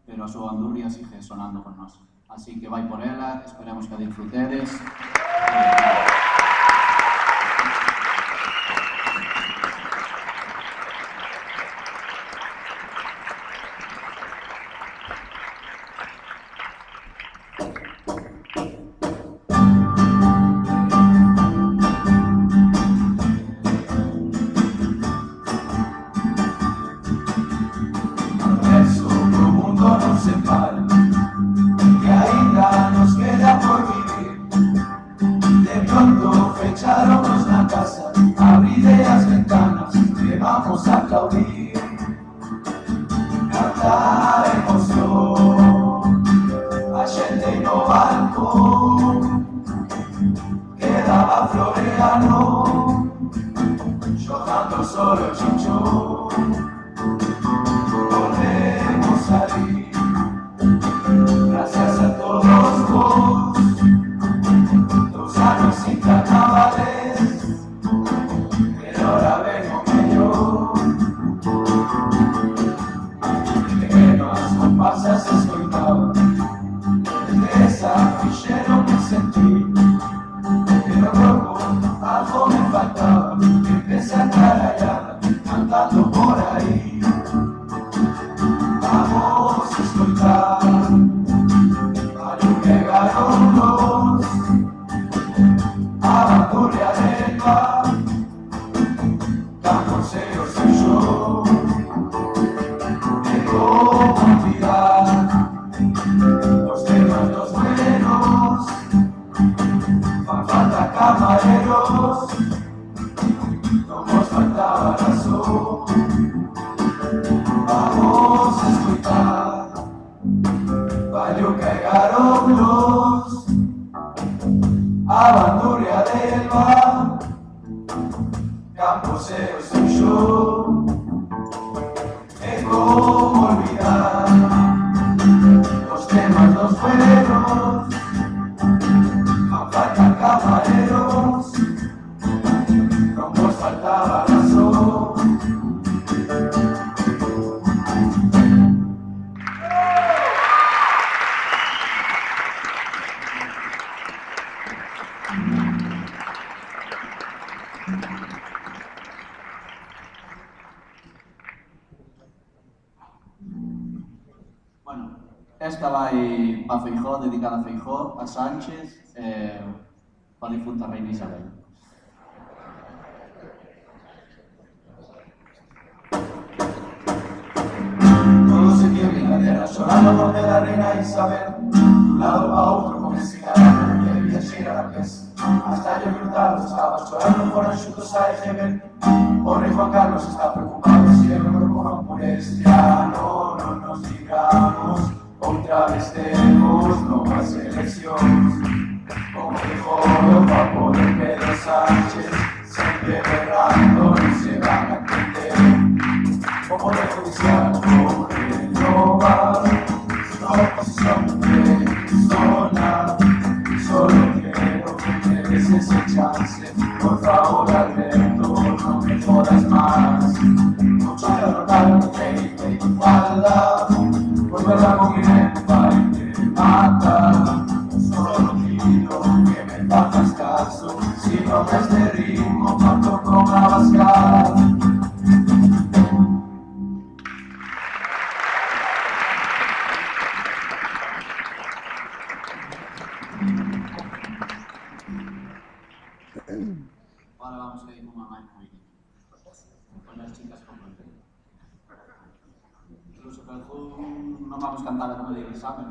pero 0.04 0.24
a 0.24 0.28
súa 0.28 0.52
Andurria 0.52 0.92
sigue 0.92 1.16
sonando 1.24 1.64
con 1.64 1.80
nós. 1.80 1.96
Así 2.28 2.60
que 2.60 2.68
vai 2.68 2.84
por 2.84 3.00
ela, 3.00 3.40
esperemos 3.40 3.88
que 3.88 3.94
a 3.96 4.00
disfrutedes. 4.04 4.68
E, 4.76 6.39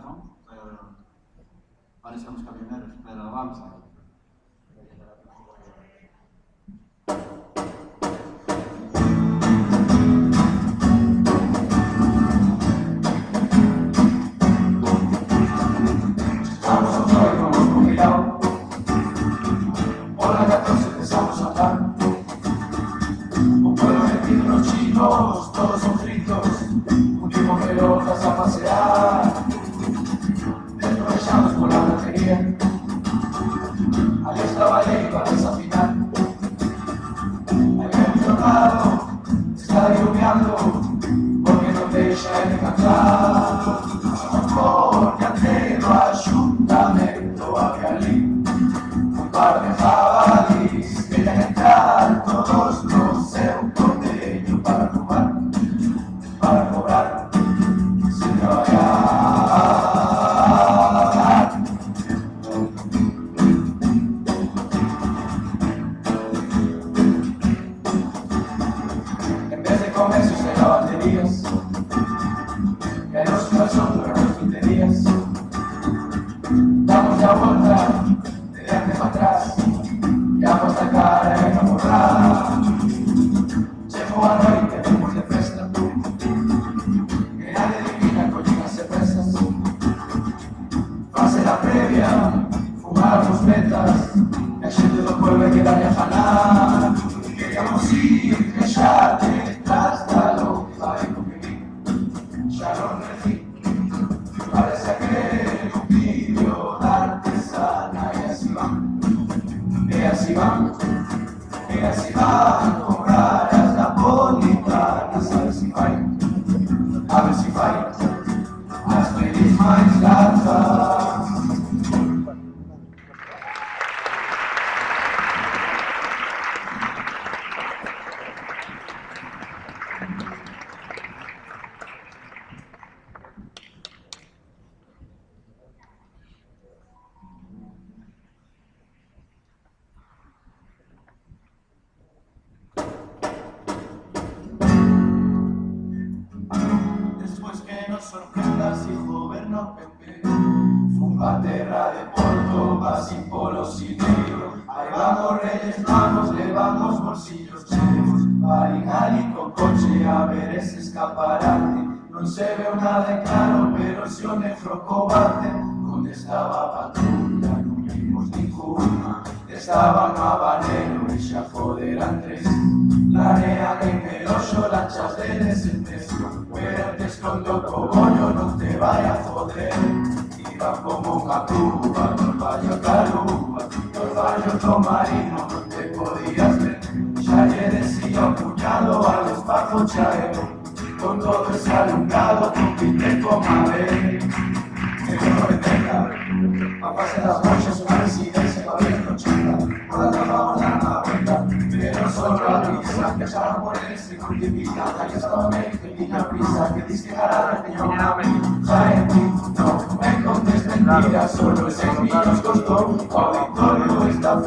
¿no? 0.10 0.36
Pero 0.48 0.80
parecemos 2.02 2.44
camioneros, 2.44 2.90
pero 3.04 3.32
vamos 3.32 3.60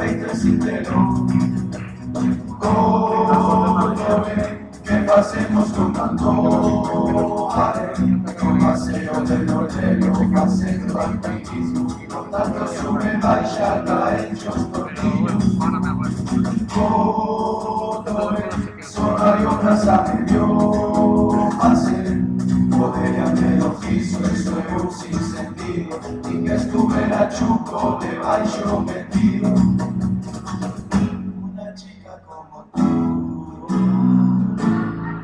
aceite 0.03 0.37
sin 0.37 0.59
telón. 0.59 1.71
Córdame, 2.59 3.95
que 4.85 4.97
pasemos 5.07 5.73
con 5.73 5.93
tanto 5.93 7.51
are, 7.53 7.93
con 8.41 8.59
paseo 8.59 9.21
de 9.25 9.39
lo 9.45 9.69
lelo, 9.69 10.13
paseo 10.33 10.95
vampirismo, 10.95 11.87
con 12.13 12.31
tanto 12.31 12.91
humedad 12.91 13.43
y 13.43 13.57
chata 13.57 14.17
hechos 14.19 14.73
tornillos. 14.73 15.45
Córdame, 16.75 18.45
sola 18.83 19.39
y 19.41 19.45
otras 19.45 19.89
a 19.89 20.03
medio 20.03 20.45
hacer, 21.61 22.21
poder 22.71 23.35
del 23.35 23.63
oficio, 23.63 24.19
eso 24.27 24.59
es 24.59 24.83
un 24.83 24.91
sinsentido, 24.93 26.01
y 26.31 26.45
que 26.45 26.55
estuve 26.55 27.09
la 27.09 27.29
chuco 27.29 27.99
de 28.01 28.19
baixo 28.19 28.81
metido 28.81 29.42
como 32.27 32.65
tú. 32.75 32.87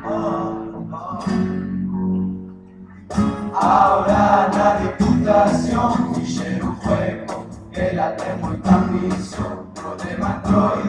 Oh, 0.04 0.54
oh. 0.92 1.18
Ahora 3.54 4.48
la 4.52 4.68
diputación, 4.80 6.14
fichero 6.14 6.66
un 6.66 6.76
juego, 6.76 7.46
que 7.72 7.92
late 7.92 8.34
muy 8.40 8.56
proteman 9.74 10.42
Troy 10.42 10.87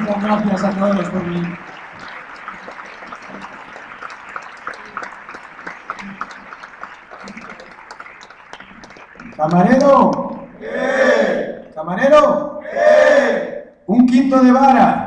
Muchas 0.00 0.22
gracias 0.22 0.64
a 0.64 0.70
todos 0.70 1.08
por 1.10 1.24
venir. 1.24 1.58
Camarero. 9.36 10.48
¿Qué? 10.58 11.70
Camarero. 11.74 12.60
¿Qué? 12.70 13.64
Un 13.86 14.06
quinto 14.06 14.42
de 14.42 14.52
vara. 14.52 15.01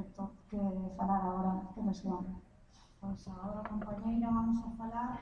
proxecto 0.00 0.30
que 0.48 0.96
falar 0.96 1.20
agora 1.20 1.62
que 1.74 1.82
me. 1.82 1.92
Pois 3.00 3.28
agora, 3.28 3.68
compañeira, 3.68 4.30
vamos 4.30 4.58
a 4.64 4.70
falar 4.76 5.20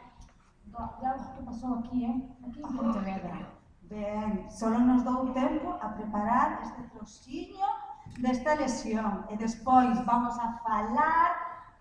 do, 0.66 1.00
de 1.00 1.06
algo 1.06 1.34
que 1.34 1.42
pasou 1.42 1.74
aquí, 1.78 2.04
eh? 2.04 2.28
Aquí 2.46 2.60
en 2.60 2.76
Pontevedra. 2.76 3.58
Ben, 3.82 4.50
solo 4.50 4.78
nos 4.80 5.02
dou 5.02 5.32
tempo 5.32 5.78
a 5.80 5.88
preparar 5.88 6.60
este 6.62 6.82
trociño 6.94 7.66
desta 8.18 8.54
lesión 8.54 9.24
e 9.30 9.36
despois 9.36 10.04
vamos 10.04 10.38
a 10.38 10.58
falar 10.58 11.30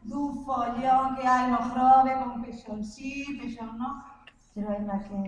dun 0.03 0.45
follón 0.45 1.15
que 1.15 1.27
hai 1.27 1.51
no 1.51 1.59
Grove 1.71 2.15
con 2.23 2.41
peixón 2.41 2.83
sí, 2.83 3.25
peixón 3.39 3.77
non, 3.77 3.99
pero 4.53 4.71
ainda 4.71 4.99
que 4.99 5.19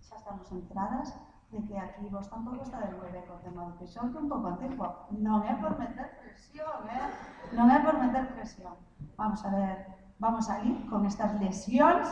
xa 0.00 0.16
estamos 0.16 0.50
entradas, 0.50 1.14
de 1.54 1.66
que 1.68 1.78
aquí 1.78 2.08
vos 2.10 2.28
tampouco 2.28 2.62
estades 2.66 2.90
moi 2.98 3.06
ben 3.14 3.22
co 3.30 3.38
tema 3.46 3.62
do 3.70 3.78
pixón, 3.78 4.10
que 4.10 4.18
un 4.18 4.26
pouco 4.26 4.50
antigo. 4.50 5.06
Non 5.22 5.38
é 5.46 5.54
por 5.62 5.78
meter 5.78 6.10
presión, 6.18 6.82
eh? 6.90 7.06
Non 7.54 7.70
é 7.70 7.78
por 7.78 7.94
meter 8.02 8.26
presión. 8.34 8.74
Vamos 9.14 9.40
a 9.46 9.50
ver, 9.54 9.86
vamos 10.18 10.50
a 10.50 10.58
ir 10.66 10.82
con 10.90 11.06
estas 11.06 11.30
lesións, 11.38 12.10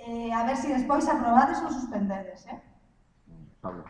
eh, 0.00 0.32
a 0.32 0.48
ver 0.48 0.56
se 0.56 0.72
si 0.72 0.72
despois 0.72 1.04
aprobades 1.04 1.60
ou 1.60 1.68
suspendedes, 1.68 2.48
eh? 2.48 2.56
Pablo. 3.60 3.84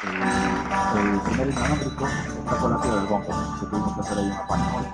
El, 0.00 0.16
el 0.16 1.20
primer 1.20 1.48
hidroeléctrico 1.54 2.04
está 2.08 2.56
con 2.56 2.70
la 2.72 2.80
tía 2.80 2.94
del 2.98 3.06
bombo, 3.06 3.32
que 3.60 3.66
tuvimos 3.66 3.92
que 3.94 4.00
hacer 4.00 4.18
ahí 4.18 4.26
una 4.26 4.46
página. 4.48 4.90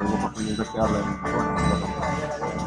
El 0.00 0.06
bombo 0.06 0.28
que 0.36 0.80
habla 0.80 0.98
en 1.00 1.08
el 2.60 2.65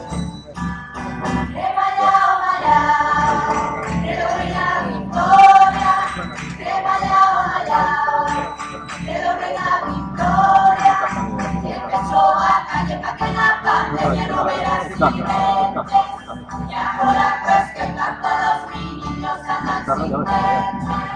la 13.40 13.62
pandemia 13.64 14.28
no 14.28 14.44
verás 14.44 14.92
inventos. 14.92 15.92
Y 16.70 16.74
ahora 16.74 17.28
pues 17.44 17.72
que 17.74 17.94
tanto 17.94 18.30
los 18.44 18.60
niños 18.76 19.40
andan 19.48 19.86
sin 19.98 20.24
ver. 20.24 21.09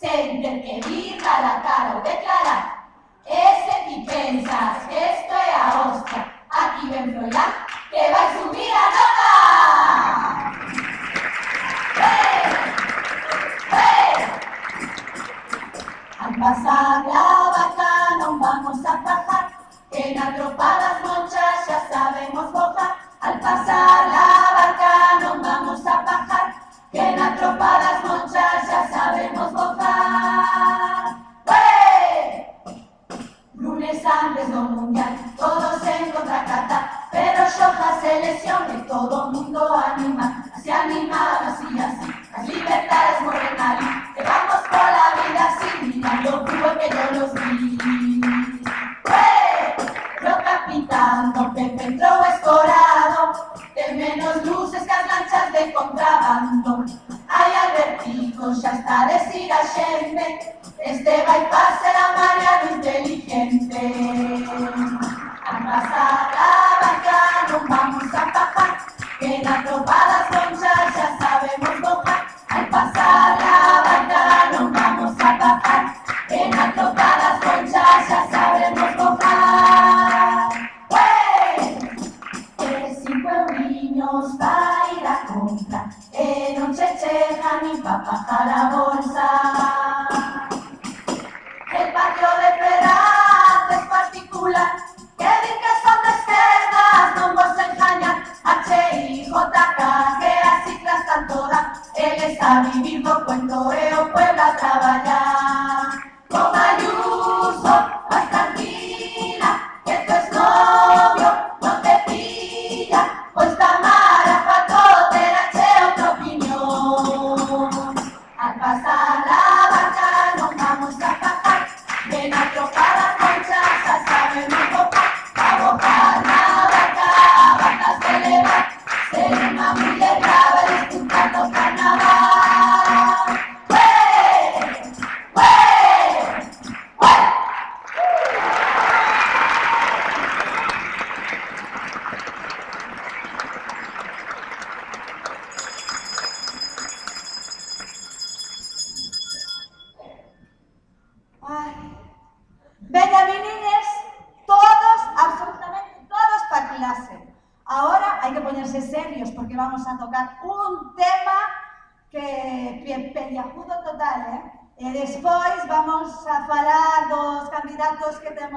se 0.00 0.32
interquebir 0.32 1.20
la 1.22 1.62
cara 1.62 1.96
o 1.96 2.00
declarar. 2.00 2.88
Ese 3.26 3.74
ti 3.86 4.06
pensas 4.08 4.88
que 4.88 4.96
esto 4.96 5.34
é 5.34 5.54
a 5.54 5.92
ostra, 5.92 6.20
aquí 6.48 6.88
ven 6.88 7.12
froilar 7.14 7.66
que 7.90 8.10
vai 8.10 8.26
subir 8.32 8.72
a 8.72 8.86
nota. 8.96 9.32
¡Eh! 12.00 12.42
¡Eh! 13.72 14.16
Al 16.18 16.34
pasar 16.40 17.04
la 17.04 17.26
vaca 17.56 17.92
no 18.20 18.38
vamos 18.38 18.78
a 18.86 18.96
bajar, 18.96 19.44
que 19.92 20.12
en 20.12 20.18
atropadas 20.18 21.02
noches 21.02 21.56
ya 21.68 21.78
sabemos 21.92 22.50
votar. 22.52 22.96
Al 23.20 23.38
pasar 23.38 24.08
la 24.08 24.28
vaca 24.58 25.20
no 25.20 25.42
vamos 25.42 25.86
a 25.86 25.96
bajar, 26.08 26.54
que 26.90 27.00
en 27.00 27.20
atropadas 27.20 27.79
las 37.80 38.04
elecciones, 38.04 38.86
todo 38.86 39.30
mundo 39.32 39.74
anima, 39.74 40.44
así 40.54 40.70
animado, 40.70 41.38
así 41.46 41.64
así, 41.78 42.12
las 42.36 42.46
libertades 42.46 43.22
mueren 43.22 43.58
al 43.58 43.78
que 44.14 44.22
vamos 44.22 44.60
por 44.68 44.86
la 44.96 45.06
vida 45.16 45.48
así, 45.48 45.86
mirando 45.86 46.44
vivo 46.44 46.68
que 46.78 46.88
yo 46.90 47.20
los 47.20 47.34
vi. 47.34 48.20
¡Hey! 49.06 49.74
Yo 50.22 50.36
capitán, 50.44 51.32
don 51.32 51.54
Pepe 51.54 51.84
entró 51.84 52.24
escorado, 52.26 53.54
de 53.74 53.94
menos 53.94 54.44
luces 54.44 54.82
que 54.82 54.88
las 54.88 55.06
lanchas 55.06 55.52
de 55.52 55.72
contrabando. 55.72 56.84
Hay 57.28 57.52
alberticos, 57.64 58.60
ya 58.60 58.72
está 58.72 59.06
decir 59.06 59.50
a 59.50 59.56
Allende, 59.56 60.56
este 60.84 61.10
bypass 61.10 61.80
era 61.88 62.12
Mariano 62.14 62.76
inteligente. 62.76 63.49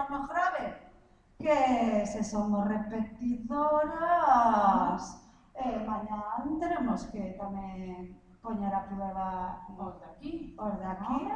problemas 0.06 0.10
más 0.10 0.30
graves? 0.30 0.76
Que 1.40 2.06
se 2.06 2.24
somos 2.24 2.68
repetidoras. 2.68 5.20
Eh, 5.56 5.84
mañá 5.86 6.24
tenemos 6.60 7.06
que 7.12 7.36
tamén 7.38 8.18
poñer 8.42 8.74
a 8.74 8.88
prueba 8.90 9.62
os 9.78 10.02
aquí, 10.04 10.56
os 10.58 10.80
daqui. 10.80 11.30
No? 11.30 11.36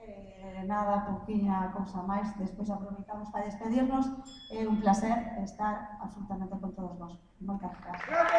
Eh, 0.00 0.64
nada, 0.66 1.04
pouquiña 1.06 1.70
cousa 1.76 2.02
máis, 2.02 2.34
despois 2.38 2.70
aproveitamos 2.70 3.28
para 3.30 3.44
despedirnos. 3.44 4.06
É 4.50 4.62
eh, 4.62 4.66
un 4.66 4.80
placer 4.80 5.36
estar 5.44 5.98
absolutamente 6.00 6.58
con 6.58 6.72
todos 6.72 6.98
vos. 6.98 7.18
Moitas 7.40 7.72
gracias. 7.84 8.08
¡Bravo! 8.08 8.30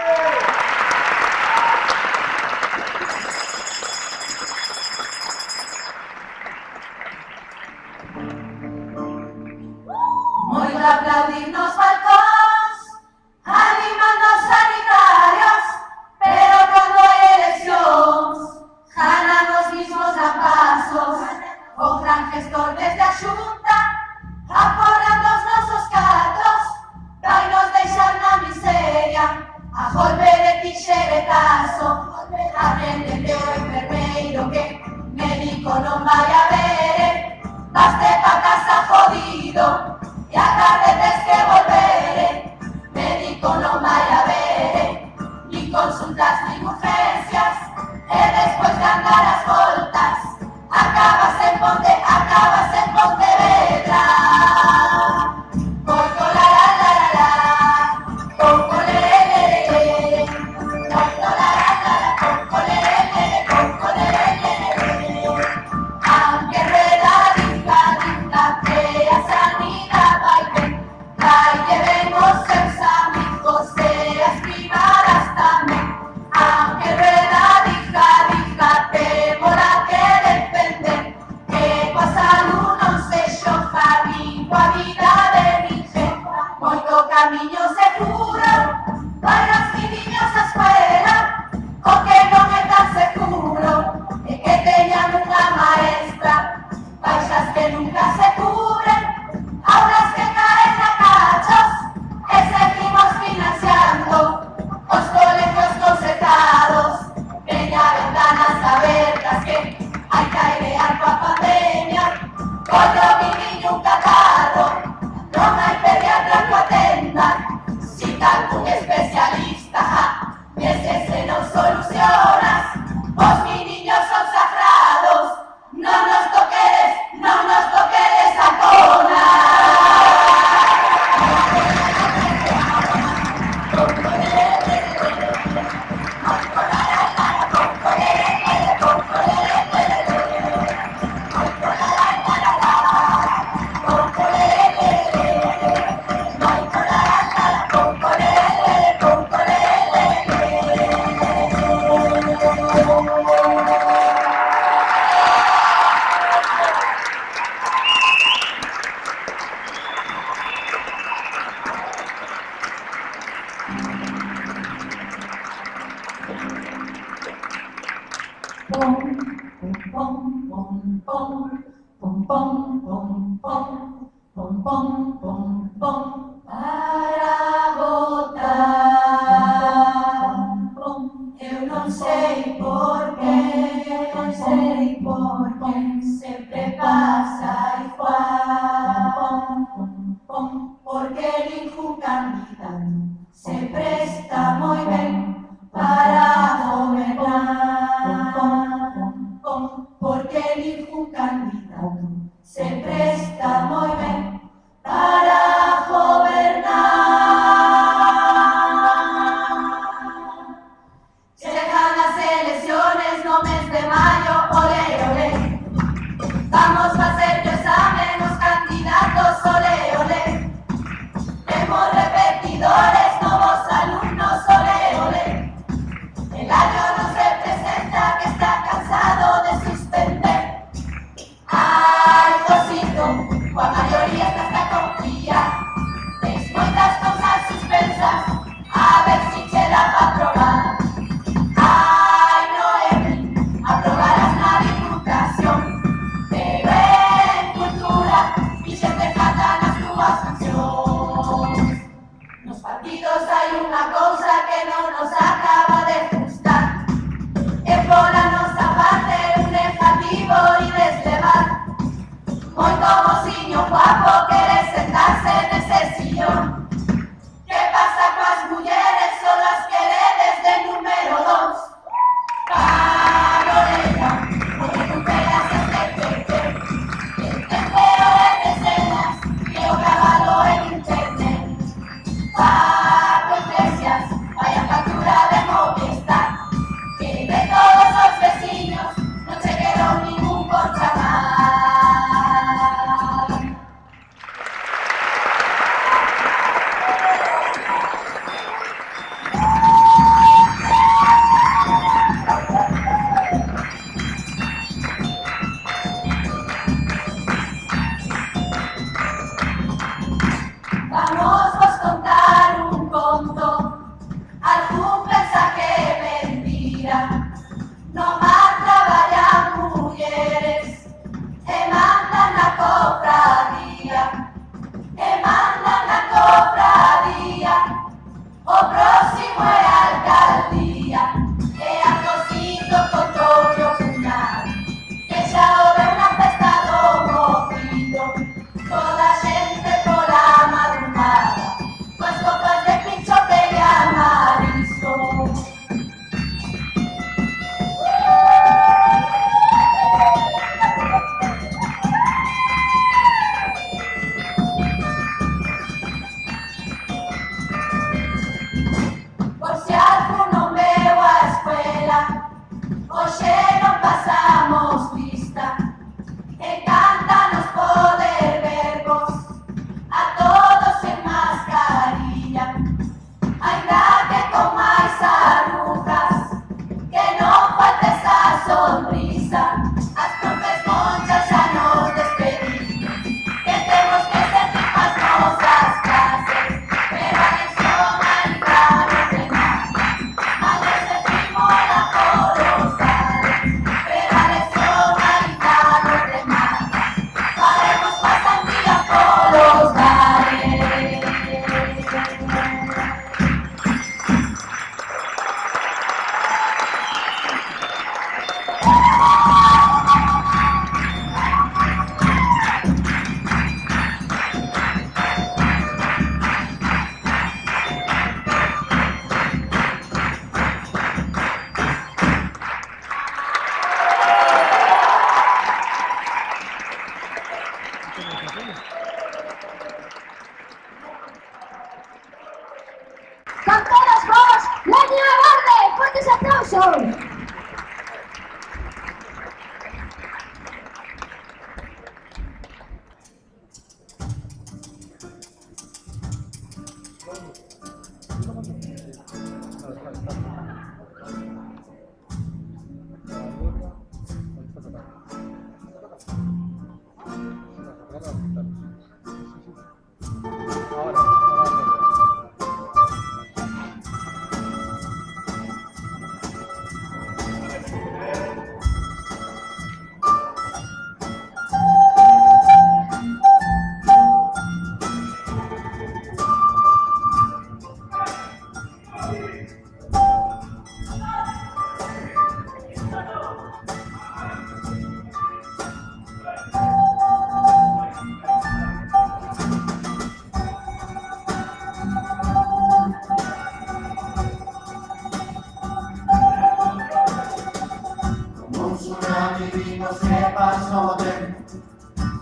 Nos 10.99 11.75
balcóns, 11.77 12.00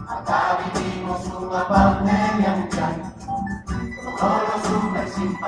Acá 0.10 0.58
vivimos 0.74 1.24
una 1.28 1.68
pandemia 1.68 2.56
mundial 2.56 3.14
Todos 4.20 4.42
los 4.50 4.64
super 4.64 5.08
sin 5.10 5.40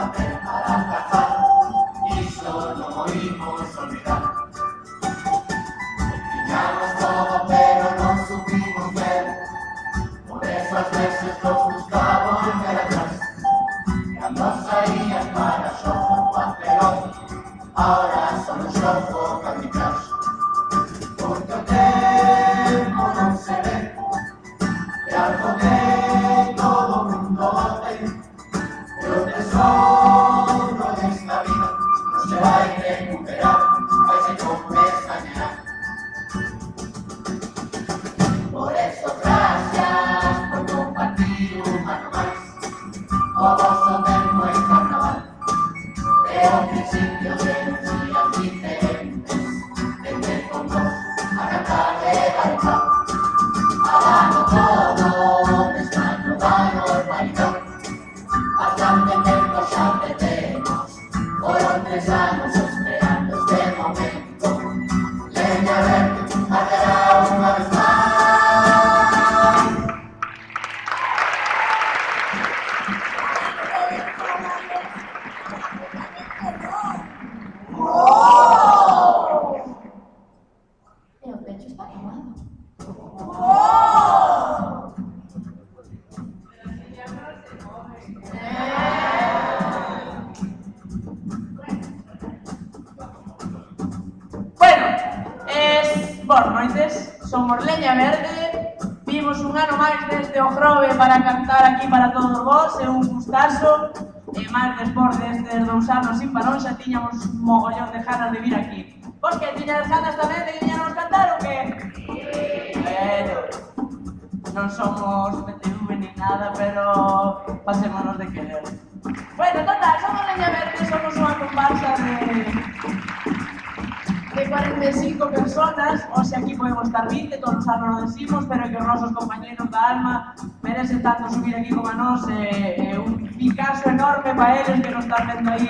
nos 132.11 132.27
e 132.27 132.33
eh, 132.33 132.75
eh, 132.77 132.99
un 132.99 133.27
Picasso 133.38 133.89
enorme 133.89 134.35
para 134.35 134.61
eles 134.61 134.81
que 134.81 134.91
nos 134.91 135.05
están 135.05 135.27
vendo 135.27 135.51
aí 135.51 135.69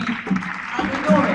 a 0.75 0.81
YouTube. 0.89 1.33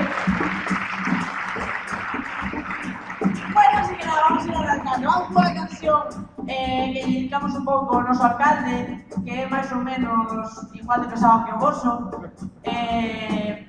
Bueno, 3.53 3.79
así 3.79 3.95
que 3.95 4.05
nada, 4.05 4.21
vamos 4.29 4.43
a 4.43 4.47
ir 4.47 4.55
arrancando. 4.55 5.09
A 5.09 5.53
canción 5.53 6.01
eh, 6.47 6.91
que 6.93 7.05
dedicamos 7.05 7.55
un 7.55 7.63
pouco 7.63 7.95
ao 7.95 8.03
noso 8.03 8.23
alcalde, 8.23 9.05
que 9.23 9.31
é 9.31 9.47
máis 9.47 9.71
ou 9.71 9.79
menos 9.79 10.43
igual 10.73 11.01
de 11.01 11.07
pesado 11.07 11.45
que 11.45 11.53
o 11.53 11.57
vosso, 11.57 12.11
eh, 12.63 13.65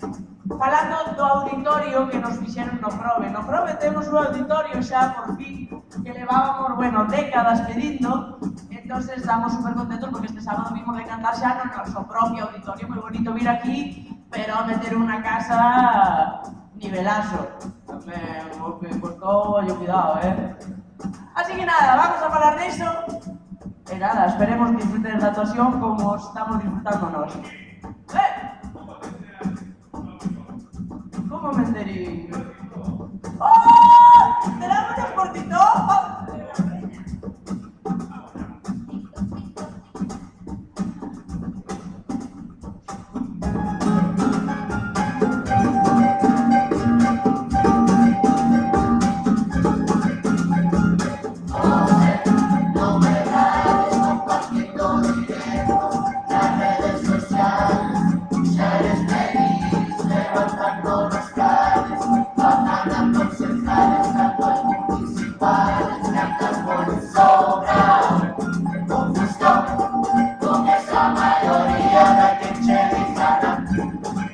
falando 0.59 1.15
do 1.15 1.23
auditorio 1.23 2.09
que 2.11 2.19
nos 2.19 2.35
fixeron 2.39 2.81
no 2.83 2.89
Prove. 2.89 3.31
No 3.31 3.47
Prove 3.47 3.75
temos 3.79 4.09
un 4.09 4.17
auditorio 4.27 4.83
xa 4.83 5.15
por 5.15 5.37
fin 5.39 5.71
que 6.03 6.13
levábamos, 6.13 6.77
bueno, 6.77 7.05
décadas 7.07 7.61
pedindo, 7.63 8.38
entonces 8.89 9.19
estamos 9.19 9.53
super 9.53 9.75
contentos 9.75 10.09
porque 10.11 10.29
este 10.29 10.41
sábado 10.41 10.73
vimos 10.73 10.97
de 10.97 11.05
cantar 11.05 11.37
xa 11.37 11.61
no 11.93 12.09
propio 12.09 12.49
auditorio, 12.49 12.89
moi 12.89 12.97
bonito 13.05 13.37
vir 13.37 13.45
aquí, 13.45 14.09
pero 14.33 14.65
meter 14.65 14.97
unha 14.97 15.21
casa 15.21 15.61
nivelazo. 16.73 17.53
Me, 18.09 18.49
me 18.81 18.91
costó, 18.97 19.61
yo 19.69 19.77
cuidado, 19.77 20.25
eh. 20.25 20.57
Así 21.37 21.53
que 21.53 21.69
nada, 21.69 22.01
vamos 22.01 22.21
a 22.25 22.33
falar 22.33 22.57
de 22.57 22.65
eso. 22.65 22.89
E 23.93 23.95
nada, 24.01 24.25
esperemos 24.33 24.73
que 24.73 24.81
disfruten 24.81 25.21
da 25.21 25.37
actuación 25.37 25.69
como 25.85 26.17
estamos 26.17 26.57
disfrutando 26.65 27.13
nós. 27.13 27.33
Eh! 28.17 28.33
¿Cómo 31.29 31.53
meterí? 31.53 32.33
¡Oh! 33.37 34.33
¡Telámonos 34.57 35.11
por 35.13 35.29
TikTok! 35.37 35.77
No 35.93 36.18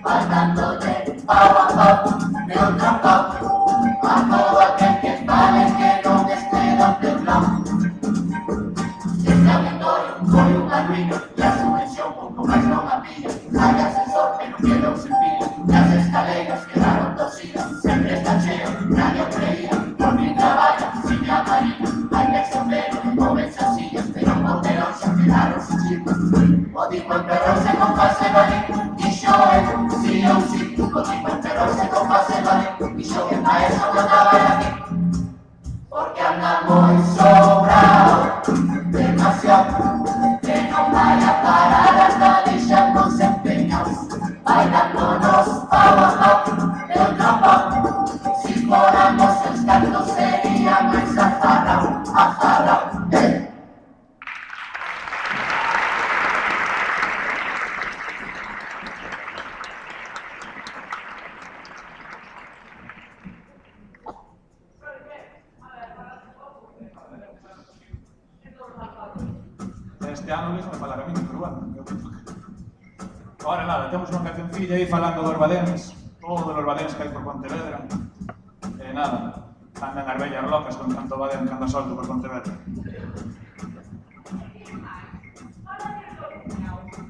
Pasándote, 0.04 1.16
oh, 1.26 1.32
oh. 1.32 2.03
oh. 2.03 2.03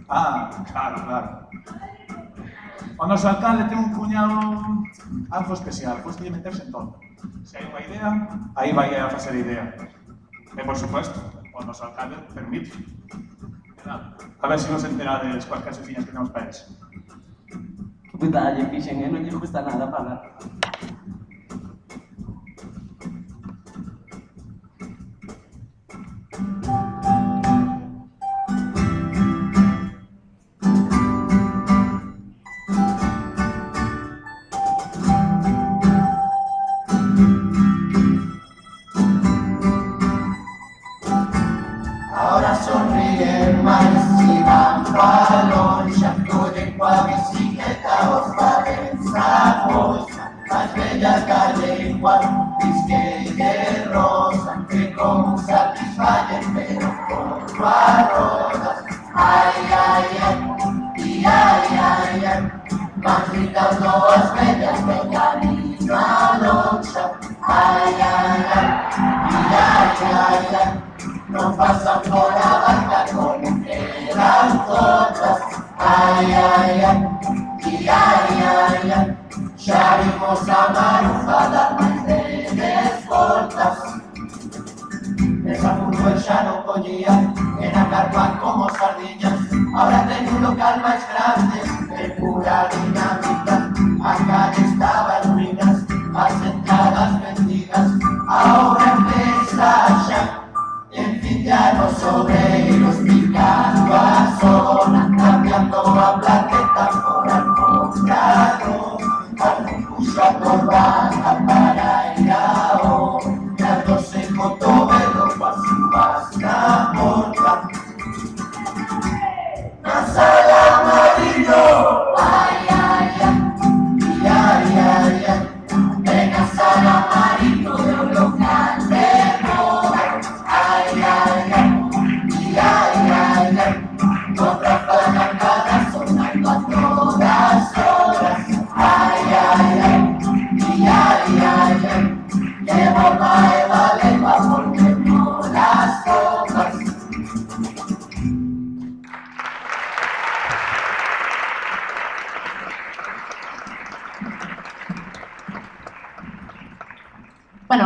Ah, 0.08 0.50
claro, 0.70 1.04
claro. 1.04 1.48
O 2.98 3.06
noso 3.06 3.28
alcalde 3.28 3.64
ten 3.64 3.78
un 3.78 3.92
cuñado 3.92 4.38
algo 5.30 5.52
especial, 5.54 5.98
pois 6.04 6.16
que 6.16 6.30
meterse 6.30 6.62
en 6.62 6.70
todo. 6.70 7.00
Se 7.42 7.58
hai 7.58 7.64
unha 7.66 7.80
idea, 7.82 8.08
aí 8.54 8.70
vai 8.70 8.92
a 8.94 9.10
facer 9.10 9.34
idea. 9.34 9.64
E, 10.54 10.62
por 10.62 10.76
supuesto, 10.76 11.18
o 11.50 11.60
noso 11.64 11.88
alcalde 11.88 12.20
permite. 12.36 12.70
A 13.84 14.46
ver 14.48 14.58
se 14.60 14.70
nos 14.70 14.84
enterades 14.84 15.46
cuas 15.46 15.64
caseciñas 15.64 16.04
que 16.04 16.12
temos 16.12 16.30
para 16.30 16.48
eso. 16.52 16.68
Que 18.10 18.16
putada 18.20 18.54
lle 18.54 18.68
fixen, 18.70 19.02
eh? 19.02 19.10
non 19.10 19.24
lle 19.24 19.32
gusta 19.34 19.64
nada 19.64 19.88
falar. 19.90 20.20
Ahora 26.64 26.93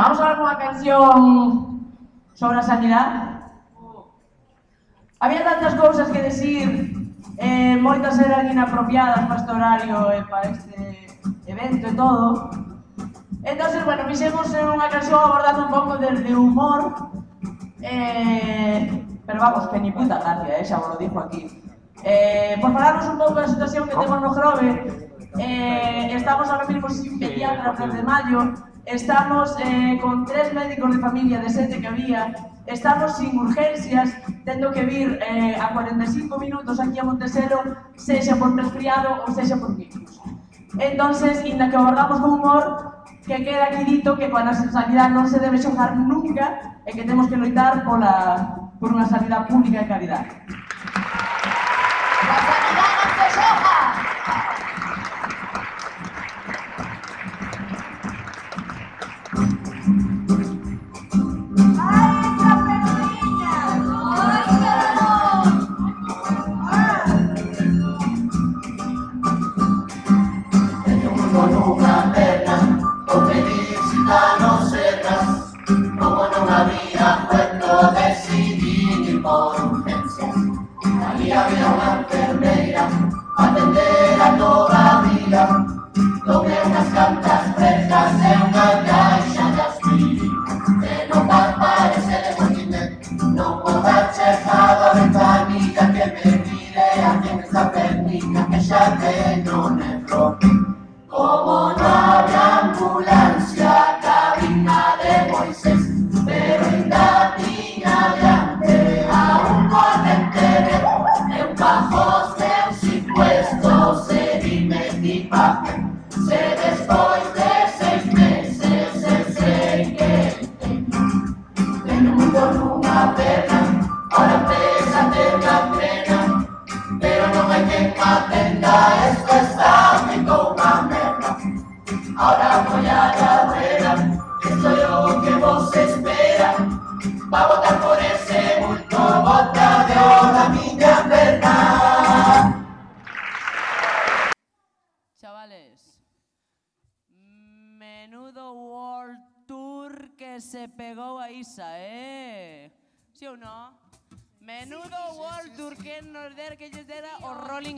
¿Vamos 0.09 0.23
a 0.23 0.31
alguna 0.31 0.57
canción 0.57 1.85
sobre 2.33 2.59
a 2.59 2.63
sanidade? 2.63 3.45
Había 5.21 5.45
tantas 5.45 5.75
cousas 5.75 6.09
que 6.09 6.23
decir, 6.23 7.13
eh, 7.37 7.77
moitas 7.77 8.17
eran 8.17 8.49
inapropiadas 8.49 9.29
para 9.29 9.37
este 9.37 9.53
horario 9.53 10.09
e 10.09 10.17
eh, 10.17 10.25
para 10.33 10.49
este 10.49 10.81
evento 11.45 11.89
e 11.89 11.93
todo. 11.93 12.49
Entonces, 13.45 13.85
bueno, 13.85 14.09
fixemos 14.09 14.49
unha 14.49 14.89
canción 14.89 15.21
abordando 15.21 15.69
un 15.69 15.73
pouco 15.77 16.01
desde 16.01 16.33
humor, 16.33 17.13
eh, 17.85 18.89
pero 19.29 19.39
vamos, 19.45 19.69
que 19.69 19.77
ni 19.77 19.93
puta 19.93 20.25
gracia, 20.25 20.57
eh, 20.57 20.65
xa 20.65 20.81
vos 20.81 20.89
lo 20.89 20.97
dijo 20.97 21.21
aquí. 21.21 21.53
Eh, 22.01 22.57
por 22.65 22.73
falarnos 22.73 23.13
un 23.13 23.21
pouco 23.21 23.45
da 23.45 23.53
situación 23.53 23.85
que 23.85 23.93
temos 23.93 24.17
no 24.25 24.33
Grove, 24.33 24.73
eh, 25.37 26.17
estamos 26.17 26.49
ahora 26.49 26.65
mismo 26.65 26.89
sin 26.89 27.21
pediatra 27.21 27.77
de 27.77 28.03
maio, 28.09 28.68
estamos 28.89 29.55
eh, 29.61 29.99
con 30.01 30.25
tres 30.25 30.53
médicos 30.55 30.95
de 30.95 31.01
familia 31.01 31.39
de 31.41 31.51
sete 31.51 31.81
que 31.81 31.87
había, 31.87 32.35
estamos 32.67 33.17
sin 33.17 33.39
urgencias, 33.39 34.11
tendo 34.45 34.73
que 34.73 34.83
vir 34.85 35.19
eh, 35.23 35.57
a 35.61 35.73
45 35.73 36.39
minutos 36.39 36.81
aquí 36.81 36.99
a 36.99 37.05
Monteselo, 37.05 37.77
sexa 37.97 38.37
por 38.37 38.57
resfriado 38.57 39.25
ou 39.27 39.35
sexa 39.35 39.57
por 39.61 39.77
virus. 39.77 40.21
Entonces, 40.79 41.45
inda 41.45 41.69
que 41.69 41.77
abordamos 41.77 42.21
con 42.21 42.31
humor, 42.31 43.05
que 43.27 43.45
queda 43.45 43.67
aquí 43.67 43.85
dito 43.85 44.17
que 44.17 44.31
coa 44.33 44.55
sanidade 44.55 45.13
non 45.13 45.29
se 45.29 45.37
debe 45.37 45.61
xojar 45.61 45.93
nunca 45.93 46.81
e 46.89 46.97
que 46.97 47.05
temos 47.05 47.29
que 47.29 47.37
loitar 47.37 47.85
pola, 47.85 48.73
por 48.81 48.89
unha 48.97 49.05
sanidade 49.05 49.53
pública 49.53 49.85
e 49.85 49.91
caridade. 49.91 50.33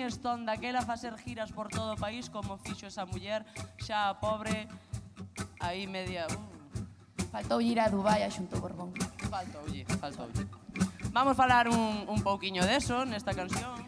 Rolling 0.00 0.08
Stone 0.08 0.46
daquela 0.46 0.82
facer 0.82 1.16
giras 1.18 1.52
por 1.52 1.68
todo 1.68 1.92
o 1.92 1.96
país 1.96 2.30
como 2.30 2.56
fixo 2.56 2.86
esa 2.86 3.04
muller, 3.04 3.44
xa 3.78 4.08
a 4.08 4.14
pobre 4.14 4.66
aí 5.60 5.86
media... 5.86 6.26
Uh, 6.30 6.50
Faltou 7.30 7.62
ir 7.62 7.78
a 7.78 7.88
Dubai 7.88 8.24
a 8.24 8.30
xunto 8.30 8.58
Borbón. 8.58 8.92
faltoulle, 9.30 9.84
faltoulle. 10.00 10.48
Vamos 11.12 11.36
falar 11.36 11.68
un, 11.68 12.04
un 12.08 12.22
pouquiño 12.22 12.66
deso 12.66 13.04
nesta 13.04 13.32
canción. 13.34 13.86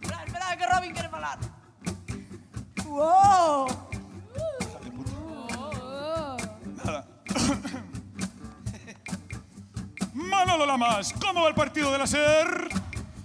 Espera, 0.00 0.24
espera, 0.24 0.56
que 0.56 0.64
Robin 0.64 0.94
quere 0.94 1.10
falar. 1.10 1.38
¡Wow! 2.86 3.66
Nada. 6.80 7.04
Manolo 10.14 10.64
Lamas, 10.64 11.12
¿cómo 11.20 11.42
va 11.42 11.48
el 11.48 11.54
partido 11.54 11.92
de 11.92 11.98
la 11.98 12.06
SER? 12.06 12.70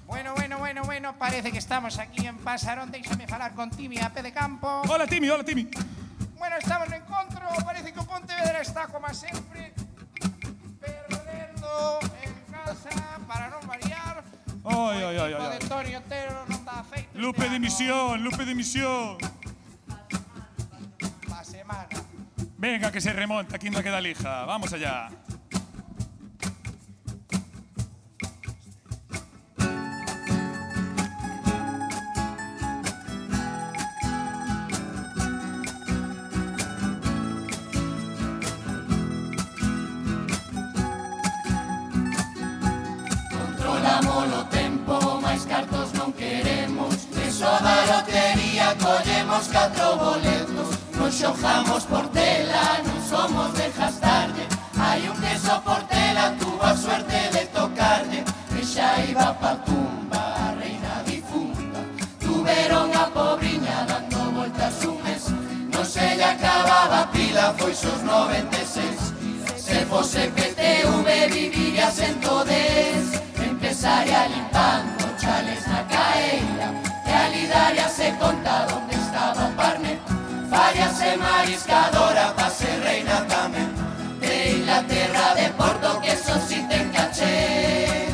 Bueno, 0.05 0.33
bueno, 0.35 0.52
bueno, 0.63 0.83
bueno, 0.85 1.13
parece 1.19 1.51
que 1.51 1.57
estamos 1.57 1.99
aquí 1.99 2.25
en 2.25 2.37
Pasarón. 2.37 2.89
Déixame 2.89 3.27
falar 3.27 3.51
con 3.51 3.69
Timi 3.69 3.99
a 3.99 4.07
pé 4.13 4.23
de 4.23 4.31
campo. 4.31 4.81
Hola, 4.87 5.05
Timi, 5.05 5.27
hola, 5.29 5.43
Timi. 5.43 5.67
Bueno, 6.37 6.55
estamos 6.55 6.87
no 6.87 6.95
encontro. 6.95 7.43
Parece 7.65 7.91
que 7.91 7.99
o 7.99 8.05
Pontevedra 8.05 8.61
está, 8.61 8.87
como 8.87 9.11
sempre, 9.13 9.73
perdendo 10.79 11.99
en 12.23 12.31
casa 12.47 12.95
para 13.27 13.51
non 13.51 13.59
variar. 13.67 14.23
Ay, 14.63 15.03
ay, 15.03 15.17
ay, 15.19 15.33
O 15.35 15.43
ay, 15.43 15.51
de 15.51 15.59
ay. 15.59 15.67
Toni 15.67 15.95
Otero 15.99 16.47
non 16.47 16.63
dá 16.63 16.79
feito 16.87 17.11
Lupe 17.19 17.43
de 17.51 17.59
misión, 17.59 18.23
Lupe 18.23 18.47
de 18.47 18.55
misión. 18.55 19.19
semana. 21.43 21.91
Venga, 22.55 22.87
que 22.87 23.03
se 23.03 23.11
remonta, 23.11 23.59
aquí 23.59 23.67
no 23.67 23.83
queda 23.83 23.99
lija. 23.99 24.47
Vamos 24.47 24.71
allá. 24.71 25.11
Temos 49.33 49.47
catro 49.47 49.97
boletos, 49.97 50.77
nos 50.95 51.15
xojamos 51.15 51.83
por 51.85 52.05
tela, 52.13 52.77
non 52.85 53.01
somos 53.01 53.49
de 53.57 53.65
jastarlle 53.73 54.45
Hai 54.77 55.09
un 55.09 55.17
que 55.17 55.33
só 55.41 55.57
por 55.65 55.81
tela 55.89 56.37
tuvo 56.37 56.61
a 56.61 56.77
suerte 56.77 57.17
de 57.33 57.43
tocarlle 57.49 58.21
E 58.53 58.61
xa 58.61 58.93
iba 59.09 59.33
pa 59.41 59.57
tumba, 59.65 60.21
a 60.37 60.53
reina 60.61 61.01
difunta. 61.09 61.81
Tuveron 62.21 62.93
a 62.93 63.09
pobriña 63.09 63.89
dando 63.89 64.21
voltas 64.37 64.77
un 64.85 65.01
mes. 65.01 65.25
Non 65.73 65.81
se 65.81 66.13
lle 66.13 66.29
acababa 66.29 67.09
pila, 67.09 67.57
foi 67.57 67.73
xos 67.73 68.05
96 68.05 69.17
Se 69.57 69.81
fose 69.89 70.29
PTV 70.29 71.07
viviría 71.33 71.89
sen 71.89 72.21
todes 72.21 73.17
Empezaría 73.41 74.29
limpando 74.29 75.09
chales 75.17 75.65
na 75.65 75.81
caeira 75.89 76.69
E 77.01 77.11
alidaria 77.25 77.89
se 77.89 78.13
conta 78.21 78.69
donde 78.69 79.02
estaba 79.33 79.47
o 79.47 79.51
parne 79.53 79.99
Fállase 80.49 81.17
mariscadora 81.17 82.33
pa 82.35 82.49
ser 82.49 82.79
reina 82.83 83.25
tamén 83.27 83.69
De 84.19 84.51
Inglaterra, 84.57 85.33
de 85.35 85.49
Porto, 85.57 85.99
que 86.01 86.11
eso 86.11 86.39
si 86.47 86.61
ten 86.69 86.89
caché 86.91 88.07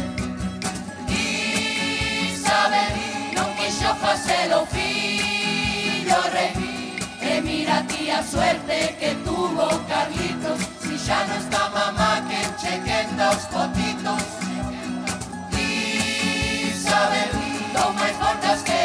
Isabel 2.31 2.93
non 3.35 3.49
quixo 3.57 3.91
facelo 4.01 4.65
fillo 4.73 6.21
rei 6.31 6.55
E 7.21 7.41
mira 7.41 7.83
ti 7.87 8.09
a 8.09 8.23
suerte 8.23 8.95
que 8.99 9.11
tuvo 9.27 9.67
Carlitos. 9.87 10.59
Si 10.81 10.97
xa 10.97 11.27
non 11.27 11.39
está 11.43 11.69
mamá 11.69 12.23
que 12.29 12.41
chequen 12.61 13.07
dos 13.19 13.43
potitos 13.53 14.23
Isabel, 15.51 17.31
non 17.75 17.91
máis 17.99 18.15
voltas 18.17 18.59
que 18.63 18.78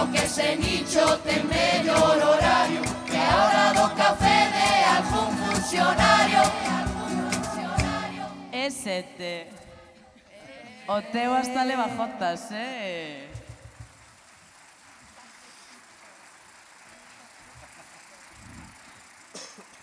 lo 0.00 0.10
que 0.12 0.26
se 0.26 0.56
nicho 0.56 1.18
ten 1.18 1.46
mellor 1.46 2.16
horario 2.32 2.80
que 3.04 3.18
a 3.18 3.32
hora 3.44 3.66
do 3.76 3.86
café 3.94 4.38
de 4.56 4.70
algún 4.96 5.30
funcionario. 5.44 6.42
ese 8.52 9.02
te 9.18 9.34
O 10.88 10.98
teu 11.14 11.34
hasta 11.34 11.64
leva 11.64 11.86
jotas, 11.96 12.50
eh? 12.50 13.30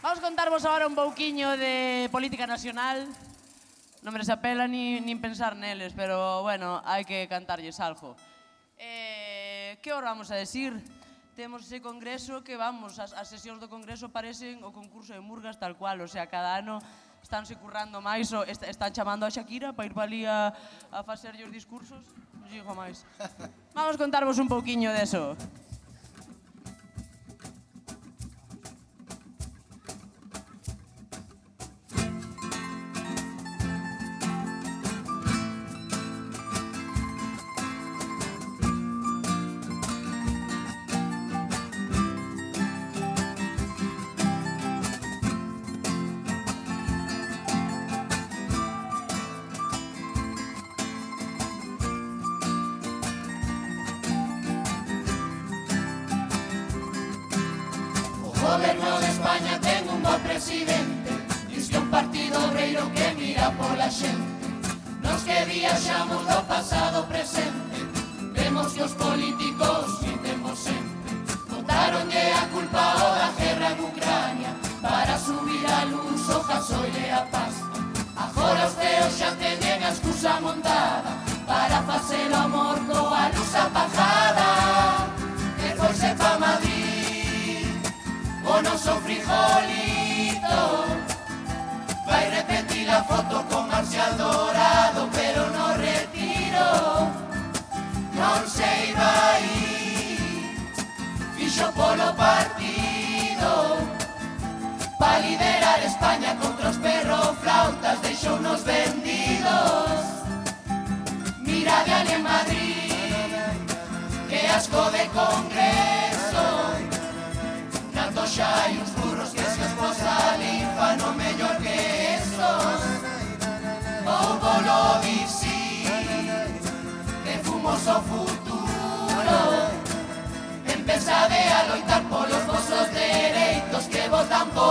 Vamos 0.02 0.19
contarvos 0.19 0.65
agora 0.65 0.88
un 0.88 0.95
pouquiño 0.95 1.56
de 1.56 2.10
política 2.11 2.44
nacional. 2.44 3.07
Non 4.03 4.11
me 4.11 4.19
apela 4.19 4.68
nin, 4.68 4.99
nin 5.07 5.23
pensar 5.23 5.56
neles, 5.56 5.95
pero, 5.95 6.44
bueno, 6.44 6.84
hai 6.84 7.07
que 7.07 7.31
cantarlles 7.31 7.80
algo. 7.80 8.19
Eh, 8.77 9.16
que 9.81 9.89
que 9.89 9.93
oramos 9.93 10.31
a 10.31 10.35
decir? 10.35 10.73
Temos 11.35 11.65
ese 11.65 11.81
congreso 11.81 12.43
que 12.43 12.57
vamos, 12.57 12.97
as, 12.97 13.13
as 13.13 13.29
sesións 13.29 13.61
do 13.61 13.69
congreso 13.69 14.09
parecen 14.09 14.65
o 14.65 14.73
concurso 14.73 15.13
de 15.13 15.21
Murgas 15.21 15.61
tal 15.61 15.77
cual, 15.77 16.01
o 16.01 16.09
sea, 16.09 16.25
cada 16.25 16.57
ano 16.57 16.81
estánse 17.21 17.53
currando 17.61 18.01
máis, 18.01 18.33
o 18.33 18.41
est 18.41 18.65
están 18.65 18.89
chamando 18.89 19.21
a 19.25 19.29
Shakira 19.29 19.73
para 19.77 19.85
ir 19.85 19.93
para 19.93 20.09
ali 20.09 20.25
a, 20.25 20.49
a 20.89 21.05
facerlle 21.05 21.45
os 21.45 21.53
discursos, 21.53 22.01
non 22.41 22.49
digo 22.49 22.73
máis. 22.73 23.05
Vamos 23.77 24.01
contarvos 24.01 24.41
un 24.41 24.49
pouquiño 24.49 24.89
deso. 24.89 25.37
De 25.37 25.66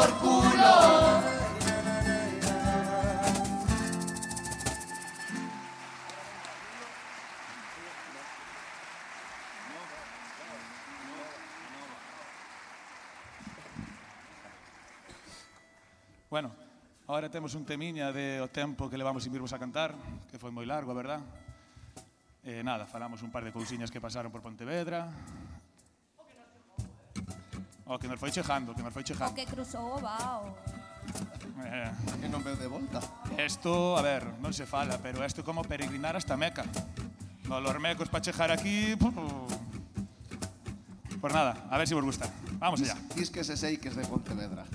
por 0.07 0.19
culo. 0.19 1.23
Bueno, 16.29 16.53
ahora 17.07 17.31
temos 17.31 17.55
un 17.55 17.65
temiña 17.65 18.13
de 18.13 18.41
o 18.41 18.49
tempo 18.49 18.91
que 18.91 18.99
levamos 18.99 19.23
sin 19.23 19.33
virvos 19.33 19.53
a 19.53 19.59
cantar, 19.59 19.95
que 20.31 20.39
foi 20.39 20.51
moi 20.53 20.67
largo, 20.67 20.93
a 20.93 20.99
verdad? 20.99 21.21
Eh, 22.47 22.63
nada, 22.63 22.87
falamos 22.87 23.23
un 23.23 23.31
par 23.35 23.43
de 23.43 23.51
cousiñas 23.51 23.91
que 23.91 23.99
pasaron 23.99 24.31
por 24.31 24.43
Pontevedra, 24.43 25.11
O 27.87 27.99
que 27.99 28.09
nos 28.11 28.19
foi 28.19 28.31
chejando, 28.35 28.75
que 28.75 28.83
nos 28.83 28.93
foi 28.93 29.03
O 29.03 29.07
chejando. 29.07 29.35
que 29.35 29.47
cruzou 29.47 29.95
o 29.95 29.99
vao. 30.03 30.55
Eh, 31.63 31.91
Que 32.21 32.27
non 32.29 32.43
veu 32.43 32.59
de 32.59 32.67
volta. 32.67 32.99
Esto, 33.39 33.95
a 33.95 34.03
ver, 34.03 34.27
non 34.43 34.51
se 34.51 34.67
fala, 34.67 34.99
pero 34.99 35.23
isto 35.23 35.41
é 35.41 35.45
como 35.47 35.63
peregrinar 35.63 36.19
hasta 36.19 36.35
Meca. 36.35 36.67
No, 37.47 37.63
los 37.63 37.79
mecos 37.79 38.11
para 38.11 38.23
chejar 38.27 38.51
aquí... 38.51 38.99
pu- 38.99 39.15
Pues 41.23 41.33
nada, 41.33 41.57
a 41.71 41.79
ver 41.79 41.87
si 41.89 41.95
vos 41.95 42.05
gusta. 42.05 42.27
Vamos 42.59 42.83
allá. 42.83 42.99
Dis 43.15 43.31
que 43.31 43.43
se 43.47 43.57
sei 43.57 43.79
que 43.79 43.89
es 43.89 43.97
de 43.97 44.03
Pontevedra. 44.05 44.67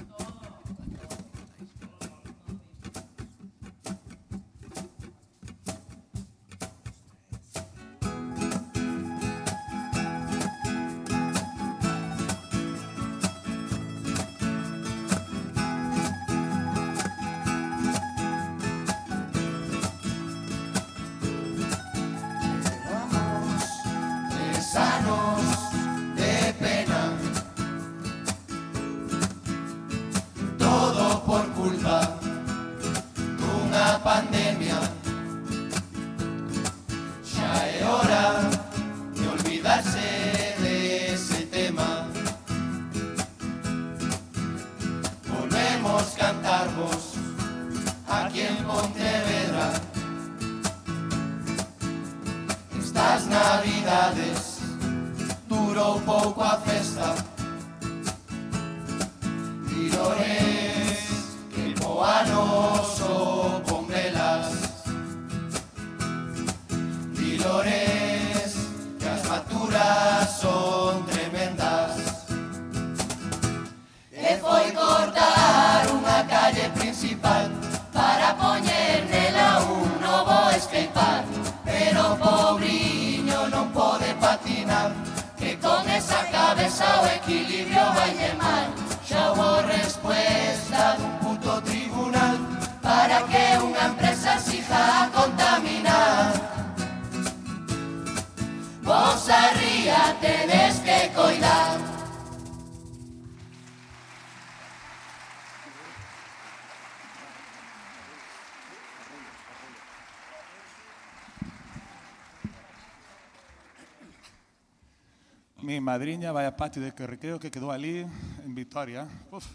em 115.81 115.83
madriña 115.83 116.29
vai 116.29 116.45
a 116.45 116.53
patio 116.53 116.77
de 116.77 116.93
que 116.93 117.09
recreo 117.09 117.41
que 117.41 117.49
quedou 117.49 117.73
ali 117.73 118.05
en 118.45 118.53
Vitoria. 118.53 119.09
Uf. 119.33 119.49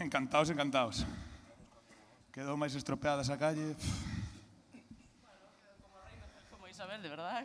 Encantados, 0.00 0.48
encantados. 0.48 1.04
Quedou 2.32 2.56
máis 2.56 2.72
estropeada 2.72 3.20
esa 3.20 3.36
calle. 3.36 3.76
Uf. 3.76 3.84
Como 6.48 6.64
Isabel, 6.64 7.04
de 7.04 7.12
verdad. 7.12 7.44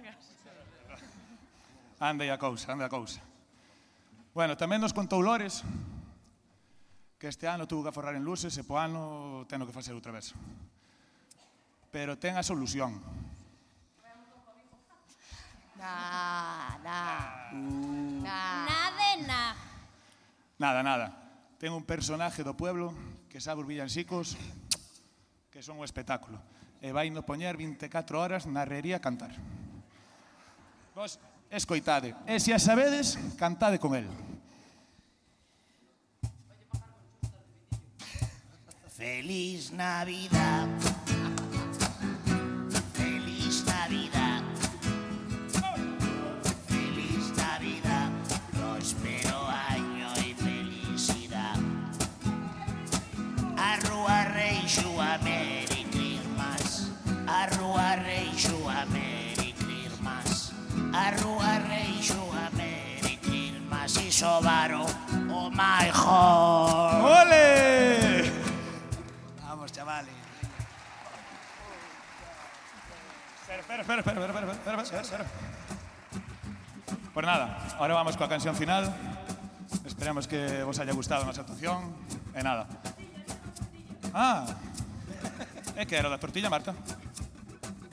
Ande 1.99 2.31
a 2.31 2.39
cousa, 2.39 2.71
anda 2.71 2.87
a 2.87 2.89
cousa. 2.89 3.19
Bueno, 4.31 4.55
tamén 4.55 4.79
nos 4.79 4.95
contou 4.95 5.19
Lores 5.19 5.59
que 7.19 7.27
este 7.27 7.51
ano 7.51 7.67
tuvo 7.67 7.83
que 7.83 7.91
aforrar 7.91 8.15
en 8.15 8.23
luces 8.23 8.55
e 8.55 8.63
po 8.63 8.79
ano 8.79 9.43
teno 9.51 9.67
que 9.67 9.75
facer 9.75 9.91
outra 9.91 10.15
vez. 10.15 10.31
Pero 11.91 12.15
ten 12.15 12.39
a 12.39 12.47
solución 12.47 13.03
Na, 15.77 16.79
na. 16.83 16.99
Uh. 17.51 17.55
Mm. 17.55 18.23
Nada. 18.23 18.65
Nade, 18.65 19.09
na. 19.27 19.41
Nada, 20.57 20.81
nada. 20.83 21.07
Ten 21.59 21.71
un 21.75 21.83
personaje 21.83 22.43
do 22.43 22.55
pueblo 22.55 22.95
que 23.27 23.43
sabe 23.43 23.61
os 23.63 23.67
villancicos 23.67 24.39
que 25.51 25.63
son 25.63 25.79
un 25.79 25.87
espectáculo. 25.87 26.39
E 26.83 26.91
vai 26.91 27.07
no 27.11 27.23
poñer 27.23 27.55
24 27.55 28.19
horas 28.19 28.43
na 28.43 28.63
herrería 28.67 28.99
a 28.99 29.03
cantar. 29.03 29.31
Vos 30.95 31.19
escoitade. 31.51 32.15
E 32.27 32.39
se 32.39 32.51
a 32.51 32.59
sabedes, 32.59 33.19
cantade 33.39 33.79
con 33.79 33.95
el. 33.95 34.07
Feliz 38.95 39.71
Navidad. 39.71 41.04
rúa 61.11 61.59
Reixo 61.59 62.19
a 62.33 62.49
Meretil 62.55 63.61
Masiso 63.69 64.41
Varo 64.41 64.85
o 65.29 65.49
maior 65.49 67.01
Ole! 67.21 68.31
Vamos, 69.41 69.71
chavales 69.71 70.13
Espera, 73.45 73.81
espera, 73.81 73.81
espera, 73.81 73.99
espera, 74.01 74.39
espera, 74.39 74.51
espera, 74.51 74.81
espera, 74.81 75.01
espera. 75.01 75.25
Pues 77.13 77.25
nada, 77.25 77.57
ahora 77.79 77.93
vamos 77.93 78.17
coa 78.17 78.27
canción 78.27 78.51
final. 78.51 78.91
Esperamos 79.87 80.27
que 80.27 80.63
vos 80.67 80.75
haya 80.83 80.91
gustado 80.91 81.23
a 81.23 81.29
nosa 81.29 81.47
actuación. 81.47 81.95
E 82.35 82.43
nada. 82.43 82.67
Ah, 84.11 84.43
é 85.79 85.87
que 85.87 85.95
era 85.95 86.11
da 86.11 86.19
tortilla, 86.19 86.51
Marta. 86.51 86.75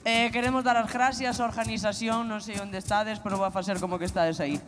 Eh, 0.05 0.31
queremos 0.33 0.65
dar 0.65 0.77
as 0.77 0.91
gracias 0.91 1.39
á 1.39 1.47
organización, 1.47 2.27
non 2.27 2.43
sei 2.43 2.59
onde 2.59 2.75
estades, 2.75 3.23
pero 3.23 3.39
vou 3.39 3.47
a 3.47 3.55
facer 3.55 3.79
como 3.79 4.03
que 4.03 4.11
estades 4.11 4.43
aí. 4.43 4.59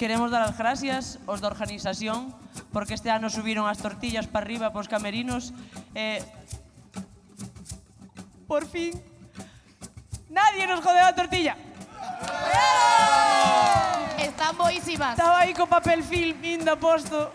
Queremos 0.00 0.32
dar 0.32 0.40
as 0.40 0.56
gracias 0.56 1.20
aos 1.28 1.44
da 1.44 1.52
organización, 1.52 2.32
porque 2.72 2.96
este 2.96 3.12
ano 3.12 3.28
subiron 3.28 3.68
as 3.68 3.76
tortillas 3.76 4.24
para 4.24 4.48
arriba 4.48 4.72
pos 4.72 4.88
camerinos. 4.88 5.52
Eh, 5.92 6.24
por 8.48 8.64
fin, 8.64 8.96
nadie 10.32 10.64
nos 10.64 10.80
jodeu 10.80 11.04
a 11.04 11.12
tortilla. 11.12 11.60
Están 14.16 14.56
boísimas. 14.56 15.12
Estaba 15.12 15.44
aí 15.44 15.52
co 15.52 15.68
papel 15.68 16.00
film 16.00 16.40
indo 16.40 16.72
a 16.72 16.80
posto. 16.80 17.28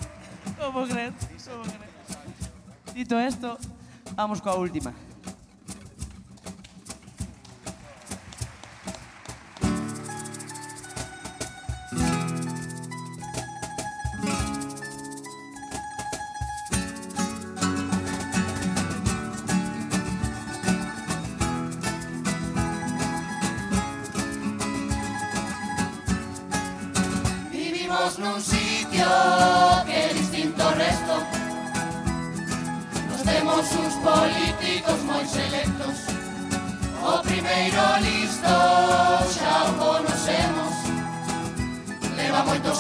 Como 0.58 0.90
crees? 0.90 1.14
Como 1.46 1.62
crees? 1.62 1.94
Dito 2.98 3.22
esto, 3.22 3.54
vamos 4.18 4.42
coa 4.42 4.58
última. 4.58 5.05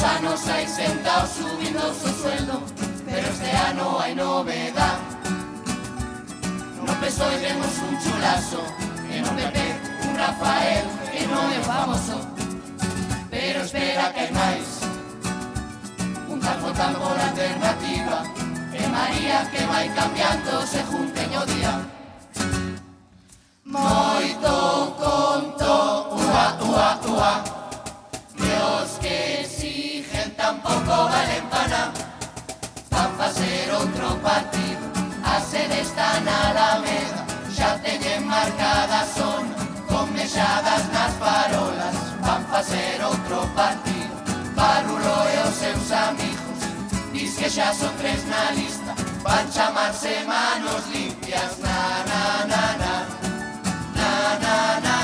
gusanos 0.06 0.48
hay 0.48 0.68
sentados 0.68 1.32
subiendo 1.32 1.82
su 1.94 2.07
sueldo, 2.22 2.61
pero 3.06 3.27
este 3.27 3.52
año 3.52 3.99
hay 3.99 4.14
novedad. 4.14 4.98
No 6.86 6.94
pesoiremos 6.99 7.68
un 7.90 7.99
chulazo, 7.99 8.64
en 9.11 9.27
un 9.27 9.36
Pepe, 9.36 9.76
un 10.07 10.15
Rafael, 10.15 10.86
que 11.11 11.26
no 11.26 11.49
es 11.49 11.65
famoso, 11.65 12.19
pero 13.32 13.64
espera 13.64 14.14
que 14.14 14.19
hay 14.19 14.32
más. 14.32 14.82
Un 16.30 16.40
campo 16.40 16.72
tambor 16.72 17.19
alternativa, 17.19 18.23
que 18.72 18.88
María 18.88 19.49
que 19.52 19.65
va 19.65 19.95
cambiando 19.95 20.68
se 20.68 20.84
junten 20.84 21.32
yo 21.32 21.45
día. 21.48 21.82
Moito 23.64 24.95
conto, 24.99 26.10
ua, 26.11 26.57
ua, 26.61 26.99
ua. 27.07 27.55
tampoco 30.61 31.10
valen 31.10 31.44
para 31.49 31.68
nada. 31.68 31.91
Van 32.91 33.11
facer 33.18 33.72
outro 33.72 34.15
partido, 34.22 34.86
a 35.23 35.40
sede 35.40 35.82
está 35.82 36.19
na 36.22 36.49
Alameda, 36.49 37.26
xa 37.56 37.77
teñen 37.84 38.26
marcada 38.26 39.06
son, 39.15 39.44
con 39.88 40.14
mexadas 40.14 40.84
nas 40.94 41.14
parolas. 41.14 41.95
Van 42.22 42.44
facer 42.45 43.03
outro 43.03 43.48
partido, 43.56 44.15
Barrulo 44.56 45.18
e 45.34 45.38
os 45.48 45.56
seus 45.56 45.91
amigos, 45.91 46.60
Diz 47.11 47.36
que 47.38 47.49
xa 47.49 47.73
son 47.73 47.94
tres 47.98 48.26
na 48.27 48.52
lista, 48.52 48.94
van 49.23 49.45
chamarse 49.52 50.23
manos 50.26 50.84
limpias, 50.94 51.60
na 51.60 51.80
na 52.10 52.23
na 52.52 52.64
na, 52.82 52.94
na 53.98 54.11
na 54.44 54.80
na. 54.86 54.94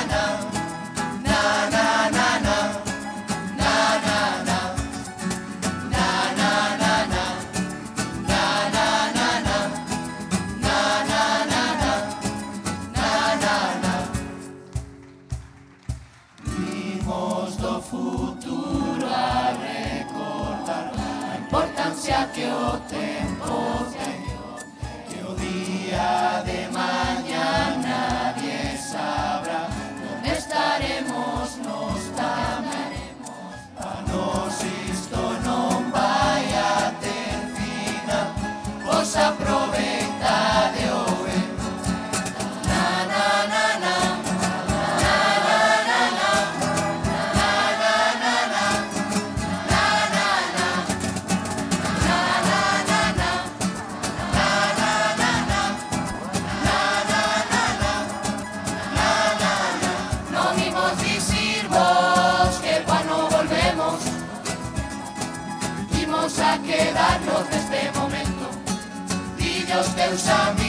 summer. 70.32 70.61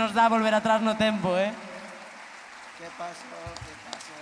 nos 0.00 0.14
dá 0.14 0.28
volver 0.28 0.54
atrás 0.54 0.80
no 0.80 0.96
tempo, 0.96 1.36
eh? 1.36 1.52
Que 2.78 2.88
paso, 2.96 3.20
que 3.60 3.72
paso, 3.84 4.12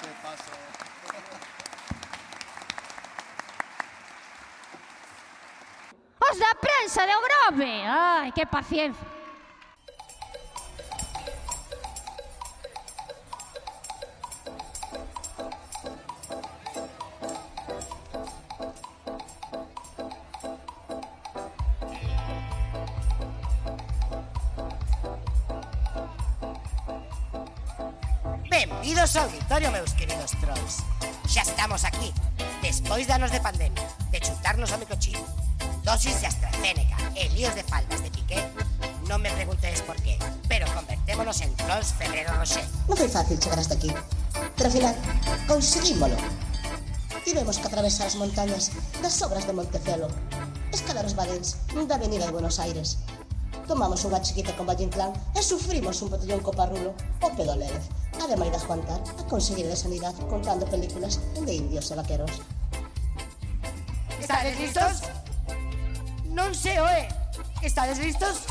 que 0.00 0.12
paso, 0.20 0.52
que 1.08 1.12
paso. 1.16 1.50
Os 6.30 6.38
da 6.38 6.52
prensa 6.60 7.06
de 7.06 7.14
Ogrove. 7.16 7.86
ai, 7.86 8.32
que 8.32 8.44
paciencia. 8.44 9.19
estamos 31.70 31.84
aquí, 31.84 32.12
despois 32.62 33.06
de 33.06 33.12
anos 33.12 33.30
de 33.30 33.38
pandemia, 33.40 33.86
de 34.10 34.18
chutarnos 34.18 34.72
o 34.72 34.78
microchip, 34.78 35.14
dosis 35.84 36.20
de 36.20 36.26
AstraZeneca 36.26 36.98
e 37.14 37.30
líos 37.30 37.54
de 37.54 37.62
faldas 37.62 38.02
de 38.02 38.10
Piqué, 38.10 38.42
non 39.06 39.22
me 39.22 39.30
preguntes 39.30 39.78
por 39.86 39.94
qué, 40.02 40.18
pero 40.50 40.66
convertémonos 40.74 41.38
en 41.46 41.54
trolls 41.54 41.94
Ferrero 41.94 42.34
Rocher. 42.34 42.66
Non 42.90 42.98
foi 42.98 43.06
fácil 43.06 43.38
chegar 43.38 43.62
hasta 43.62 43.78
aquí, 43.78 43.86
pero 44.58 44.66
ao 44.66 44.74
final 44.74 44.94
conseguímolo. 45.46 46.18
Tivemos 47.22 47.62
que 47.62 47.70
atravesar 47.70 48.10
as 48.10 48.18
montañas 48.18 48.74
das 48.98 49.14
obras 49.22 49.46
de 49.46 49.54
Montecelo, 49.54 50.10
escalar 50.74 51.06
os 51.06 51.14
valens 51.14 51.54
da 51.86 51.94
avenida 51.94 52.26
de 52.26 52.34
Buenos 52.34 52.58
Aires. 52.58 52.98
Tomamos 53.70 54.02
unha 54.02 54.18
chiquita 54.18 54.58
con 54.58 54.66
Valle 54.66 54.90
Inclán 54.90 55.14
e 55.38 55.40
sufrimos 55.46 56.02
un 56.02 56.10
botellón 56.10 56.42
coparrulo 56.42 56.98
o 57.22 57.28
Pedro 57.30 57.54
Lérez 57.54 57.99
de 58.30 58.36
Maida 58.36 58.60
Juancar, 58.60 59.00
a 59.18 59.22
Conselleira 59.24 59.70
de 59.70 59.76
Sanidade 59.76 60.14
contando 60.30 60.64
películas 60.66 61.18
de 61.34 61.52
indios 61.52 61.90
e 61.90 61.94
vaqueros. 61.98 62.30
Estades 64.22 64.54
listos? 64.54 65.02
Non 66.30 66.54
se 66.54 66.78
oe. 66.78 67.10
Estades 67.58 67.98
listos? 67.98 68.49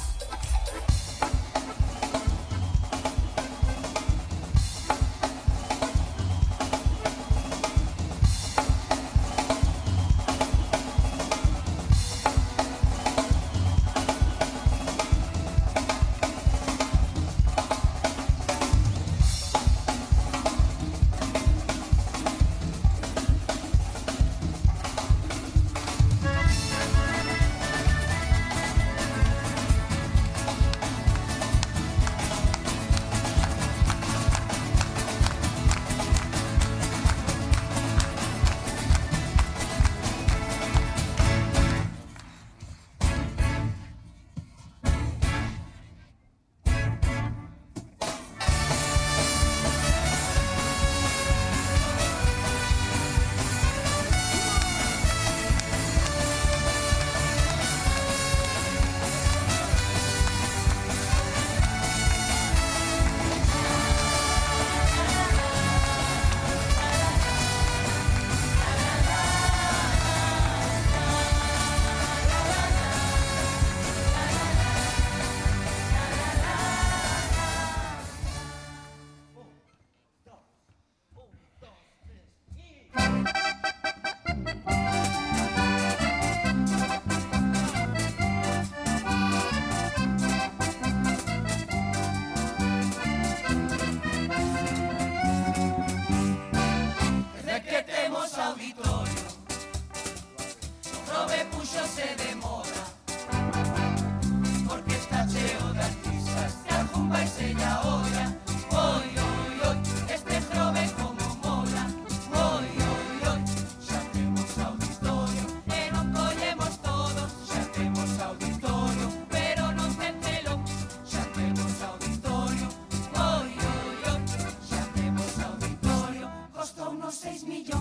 Unos 127.49 127.78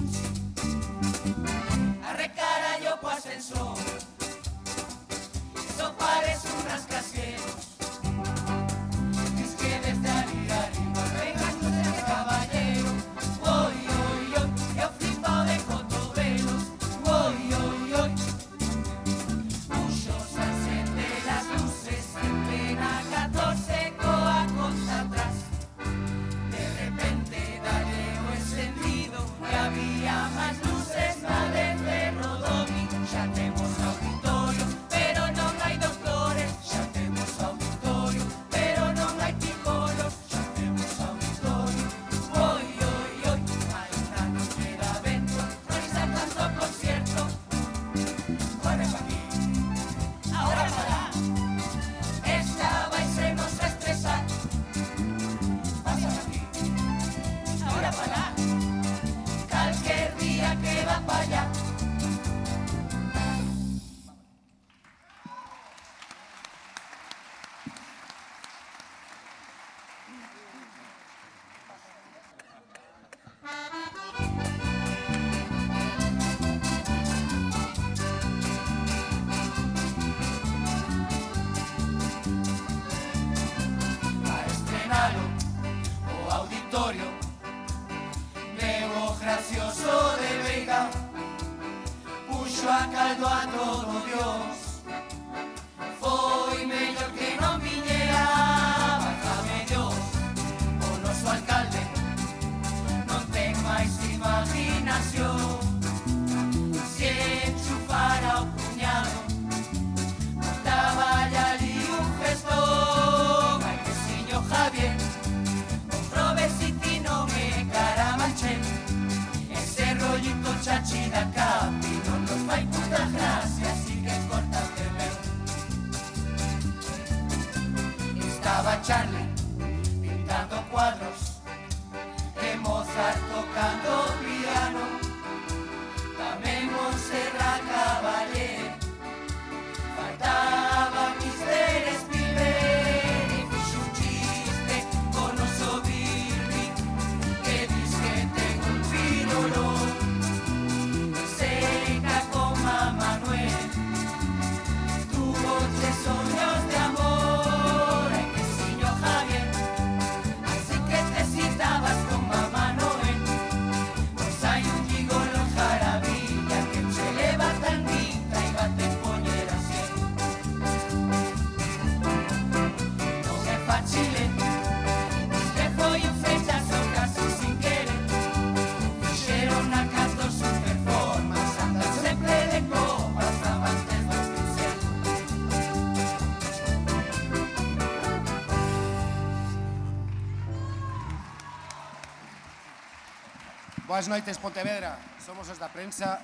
Boas 193.98 194.06
noites, 194.06 194.38
Pontevedra. 194.38 194.94
Somos 195.18 195.50
os 195.50 195.58
da 195.58 195.74
prensa. 195.74 196.22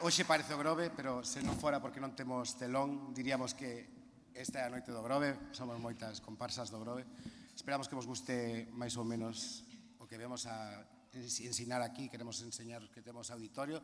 Hoxe 0.00 0.24
parece 0.24 0.56
o 0.56 0.60
Grove, 0.64 0.88
pero 0.88 1.20
se 1.20 1.44
non 1.44 1.60
fora 1.60 1.84
porque 1.84 2.00
non 2.00 2.16
temos 2.16 2.56
telón, 2.56 3.12
diríamos 3.12 3.52
que 3.52 3.84
esta 4.32 4.64
é 4.64 4.64
a 4.64 4.72
noite 4.72 4.88
do 4.88 5.04
Grove. 5.04 5.52
Somos 5.52 5.76
moitas 5.76 6.24
comparsas 6.24 6.72
do 6.72 6.80
Grove. 6.80 7.04
Esperamos 7.52 7.92
que 7.92 7.96
vos 8.00 8.08
guste 8.08 8.72
máis 8.72 8.96
ou 8.96 9.04
menos 9.04 9.68
o 10.00 10.08
que 10.08 10.16
vemos 10.16 10.48
a 10.48 10.80
ensinar 11.12 11.84
aquí, 11.84 12.08
queremos 12.08 12.40
enseñar 12.40 12.88
que 12.88 13.04
temos 13.04 13.28
auditorio 13.28 13.76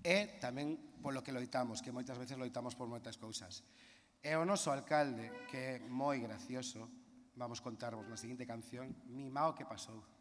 e 0.00 0.40
tamén 0.40 0.80
polo 1.04 1.20
que 1.20 1.28
loitamos, 1.28 1.84
que 1.84 1.92
moitas 1.92 2.16
veces 2.16 2.40
loitamos 2.40 2.72
por 2.72 2.88
moitas 2.88 3.20
cousas. 3.20 3.60
E 4.24 4.32
o 4.32 4.48
noso 4.48 4.72
alcalde, 4.72 5.44
que 5.44 5.76
é 5.76 5.84
moi 5.84 6.16
gracioso, 6.24 6.88
vamos 7.36 7.60
contarvos 7.60 8.08
na 8.08 8.16
seguinte 8.16 8.48
canción, 8.48 8.96
mimao 9.12 9.52
que 9.52 9.68
pasou. 9.68 10.17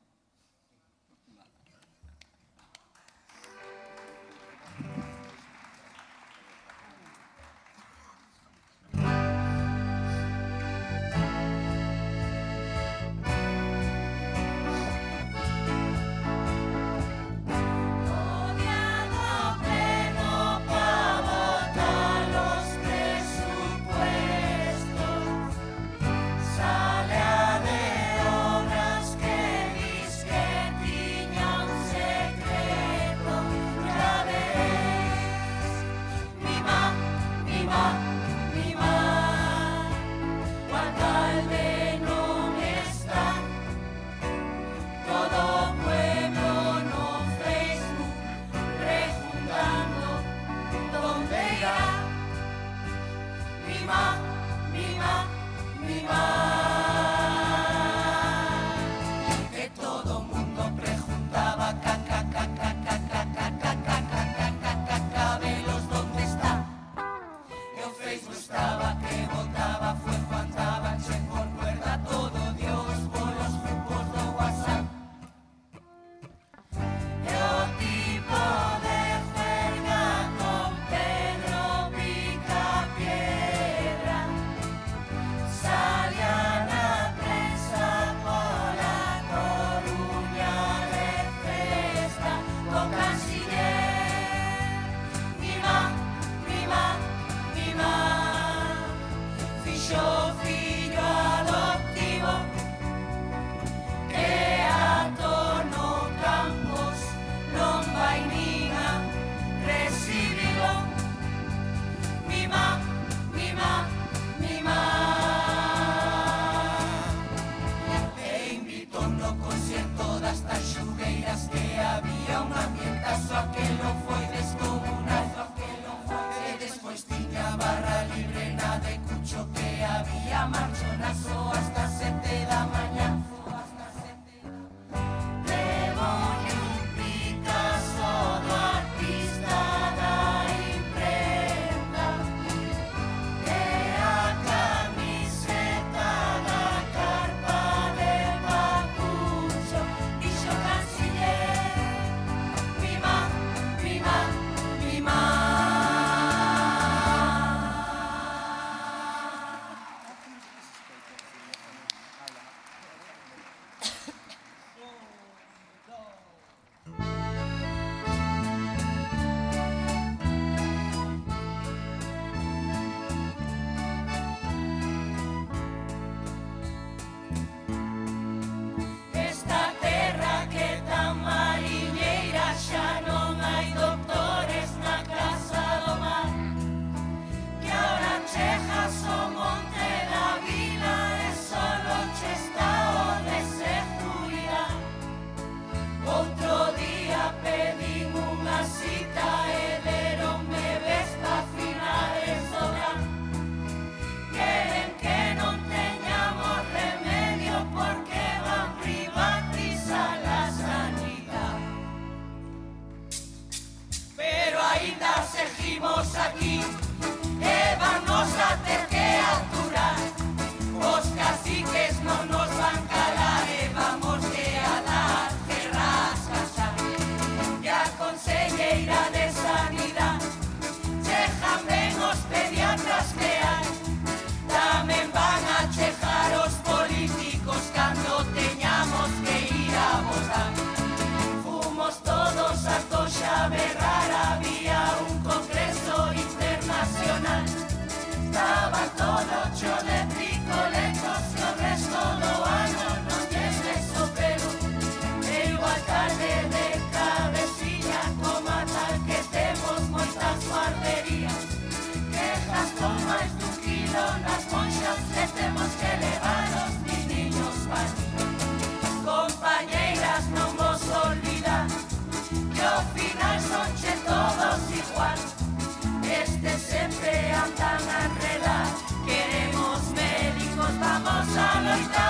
levantan 277.47 277.89
a. 277.89 278.83
Queremos 279.05 279.91
médicos, 279.91 280.79
vamos 280.79 281.37
a 281.37 281.61
loitar. 281.61 282.07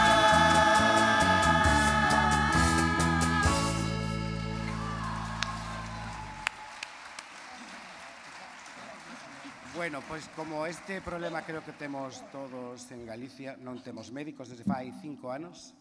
Bueno, 9.75 10.01
pois 10.07 10.25
pues 10.25 10.35
como 10.35 10.65
este 10.65 11.01
problema 11.01 11.43
creo 11.43 11.63
que 11.63 11.71
temos 11.73 12.23
todos 12.31 12.91
en 12.91 13.05
Galicia, 13.05 13.55
non 13.61 13.77
temos 13.85 14.09
médicos 14.09 14.49
desde 14.49 14.65
fai 14.65 14.89
cinco 14.99 15.29
anos, 15.29 15.77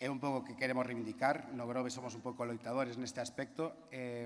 é 0.00 0.08
un 0.08 0.16
pouco 0.16 0.42
que 0.42 0.56
queremos 0.56 0.88
reivindicar, 0.88 1.52
no 1.52 1.68
Grove 1.68 1.92
somos 1.92 2.16
un 2.16 2.24
pouco 2.24 2.48
loitadores 2.48 2.96
neste 2.96 3.20
aspecto, 3.20 3.76
eh, 3.92 4.24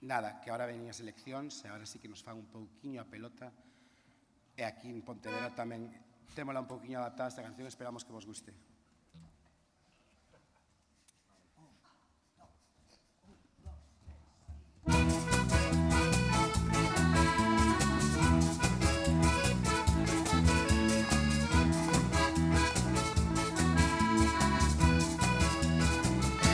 nada, 0.00 0.40
que 0.40 0.50
ahora 0.50 0.66
ven 0.66 0.88
as 0.88 1.00
eleccións 1.00 1.60
e 1.64 1.68
ahora 1.68 1.84
sí 1.84 2.00
que 2.00 2.08
nos 2.08 2.24
fan 2.24 2.40
un 2.40 2.48
pouquiño 2.48 3.00
a 3.00 3.08
pelota 3.08 3.52
e 4.56 4.64
aquí 4.64 4.88
en 4.88 5.04
Pontevedra 5.04 5.52
tamén 5.52 5.92
témola 6.32 6.64
un 6.64 6.68
pouquiño 6.68 7.00
adaptada 7.00 7.28
esta 7.28 7.44
canción, 7.44 7.68
esperamos 7.68 8.04
que 8.04 8.12
vos 8.12 8.24
guste. 8.24 8.52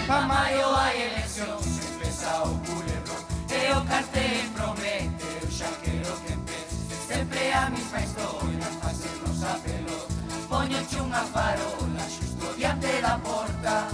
Pa 0.06 0.23
maio 0.27 0.66
hay 0.78 1.02
elección. 1.02 1.66
Cartel 3.87 4.49
promete, 4.55 5.27
eu 5.43 5.51
xa 5.51 5.71
quero 5.83 6.13
que 6.23 6.33
empece. 6.33 6.77
Sempre 7.09 7.53
a 7.53 7.71
mesma 7.71 8.01
historia, 8.01 8.67
facernos 8.81 9.43
a 9.43 9.55
pelota. 9.65 10.15
Poñoche 10.49 11.01
unha 11.01 11.25
farola 11.35 12.05
xusto 12.09 12.47
diante 12.57 13.01
da 13.01 13.19
porta. 13.19 13.89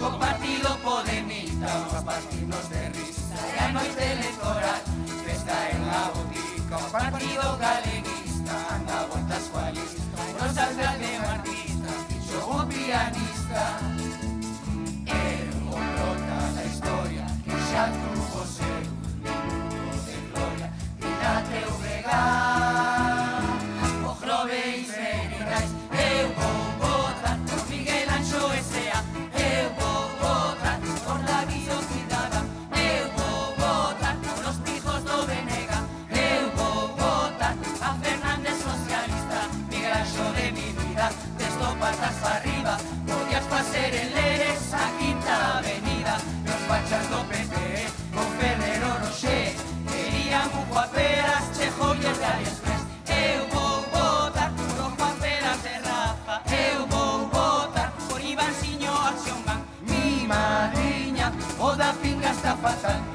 Co 0.00 0.10
partido 0.18 0.70
Podemita, 0.82 1.66
vamos 1.66 1.94
a 1.94 2.02
partirnos 2.02 2.66
de 2.68 2.82
risa. 2.96 3.38
E 3.54 3.58
a 3.60 3.68
noite 3.72 4.02
electoral, 4.16 4.82
festa 5.24 5.56
en 5.70 5.80
la 5.86 6.02
botica. 6.14 6.76
Partido 6.90 7.58
galeguista, 7.58 8.54
anda 8.74 8.94
a 9.00 9.06
vueltas 9.06 9.44
coa 9.52 9.70
lista 9.70 10.00
Non 10.40 10.48
fixo 10.48 10.80
o 10.80 11.19
pianista 12.90 13.78
É 15.06 15.46
o 15.64 15.70
prota 15.70 16.38
da 16.56 16.64
historia 16.64 17.24
que 17.44 17.50
xa 17.70 17.84
tuvo 18.02 18.44
ser 18.44 18.82
un 18.90 19.12
minuto 19.22 19.94
de 20.06 20.16
gloria 20.32 20.68
Grita 20.98 21.34
teu 21.50 21.70
pinga 62.60 62.70
está 62.74 63.09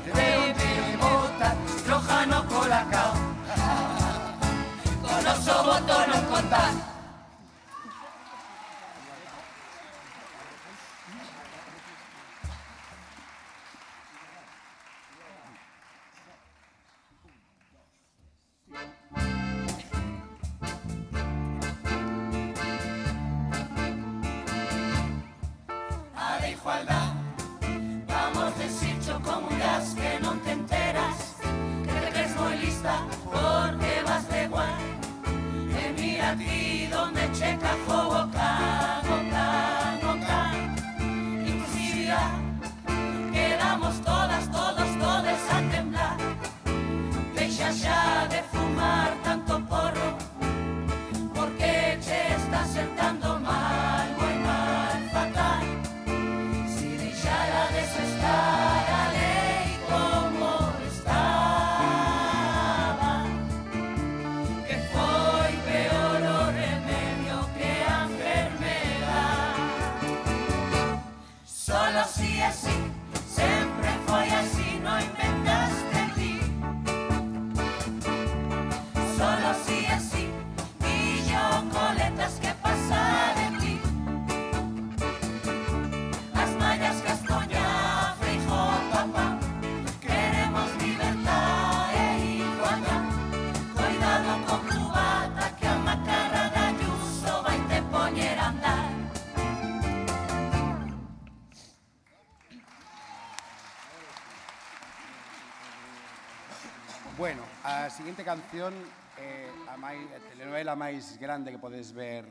canción 108.25 108.73
é 109.21 109.45
a, 109.69 109.77
máis 109.77 110.01
a 110.09 110.17
eh, 110.17 110.25
telenovela 110.33 110.73
máis 110.73 111.21
grande 111.21 111.53
que 111.53 111.61
podes 111.61 111.93
ver 111.93 112.25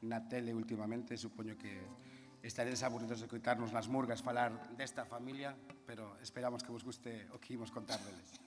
na 0.00 0.24
tele 0.24 0.56
últimamente. 0.56 1.12
Supoño 1.20 1.60
que 1.60 1.76
estaredes 2.40 2.80
aburridos 2.80 3.20
de 3.20 3.28
coitarnos 3.28 3.68
nas 3.68 3.84
murgas 3.84 4.24
falar 4.24 4.48
desta 4.80 5.04
familia, 5.04 5.52
pero 5.84 6.16
esperamos 6.24 6.64
que 6.64 6.72
vos 6.72 6.80
guste 6.80 7.28
o 7.30 7.38
que 7.38 7.52
imos 7.52 7.68
contar 7.68 8.00
deles. 8.00 8.40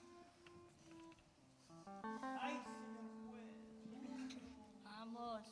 Vamos. 4.82 5.46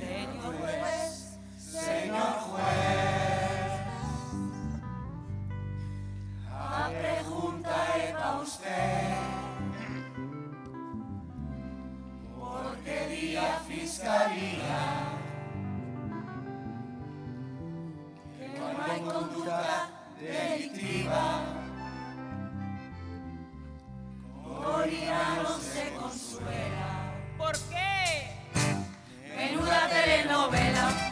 Señor 0.00 0.56
juez, 0.56 1.36
señor 1.60 2.32
juez, 2.48 3.72
abre 6.48 7.19
usted 8.38 9.16
Por 12.38 12.76
que 12.84 12.98
día 13.08 13.60
fiscalía 13.66 14.82
Que 18.38 18.46
non 18.58 18.74
hai 18.78 19.00
conducta 19.00 19.90
delictiva 20.18 21.24
Corina 24.44 25.42
non 25.42 25.58
se 25.58 25.84
consuela 25.98 26.90
¿Por 27.40 27.56
qué? 27.68 28.30
Menuda 29.34 29.88
telenovela 29.88 31.09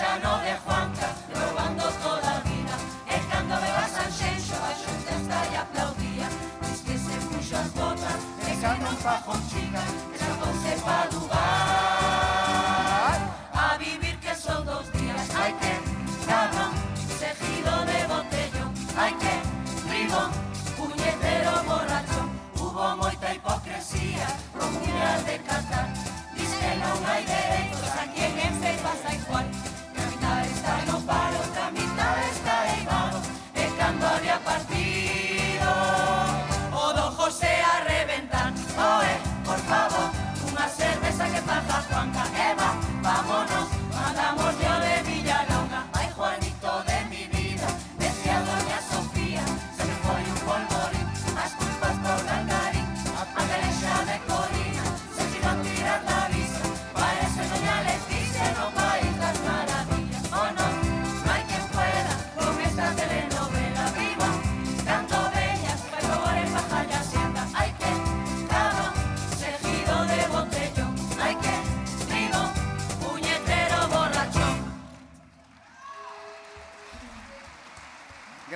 paisano 0.00 0.38
de 0.38 0.56
Juanca, 0.64 1.14
robando 1.34 1.84
toda 2.02 2.40
vida, 2.40 2.74
el 3.06 3.28
canto 3.28 3.54
de 3.54 3.68
la 3.68 3.86
Sanxenxo, 3.86 4.54
a 4.54 4.72
xunta 4.80 5.12
está 5.20 5.46
e 5.52 5.56
aplaudía, 5.56 6.28
dis 6.62 6.80
que 6.86 6.96
se 6.96 7.16
puxo 7.28 7.56
as 7.56 7.70
botas, 7.74 8.20
pesando 8.42 8.86
en 8.88 8.96
fajonchica, 8.96 9.82
escapouse 10.14 10.72
pa 10.84 11.04
lugar, 11.12 12.48
a 13.52 13.76
vivir 13.76 14.16
que 14.20 14.34
son 14.34 14.64
dos 14.64 14.90
días, 14.92 15.28
hai 15.36 15.52
que, 15.60 15.72
cabrón, 16.26 16.72
se 17.18 17.28
giro 17.40 17.76
de 17.84 17.98
botellón, 18.08 18.72
hai 18.96 19.12
que, 19.20 19.34
bribón, 19.84 20.30
puñetero 20.78 21.52
borracho, 21.68 22.20
hubo 22.56 22.96
moita 22.96 23.34
hipocresía, 23.34 24.28
procurar 24.54 25.20
de 25.28 25.36
catar, 25.44 25.88
dis 26.34 26.52
que 26.56 26.72
non 26.80 26.98
hai 27.04 27.22
dereitos, 27.28 27.88
a 28.00 28.08
quien 28.14 28.32
en 28.48 28.54
pasa 28.80 29.12
igual, 29.12 29.59
sai, 30.70 30.84
não 30.86 31.02
para 31.02 31.36
o 31.36 31.52
caminho. 31.52 31.89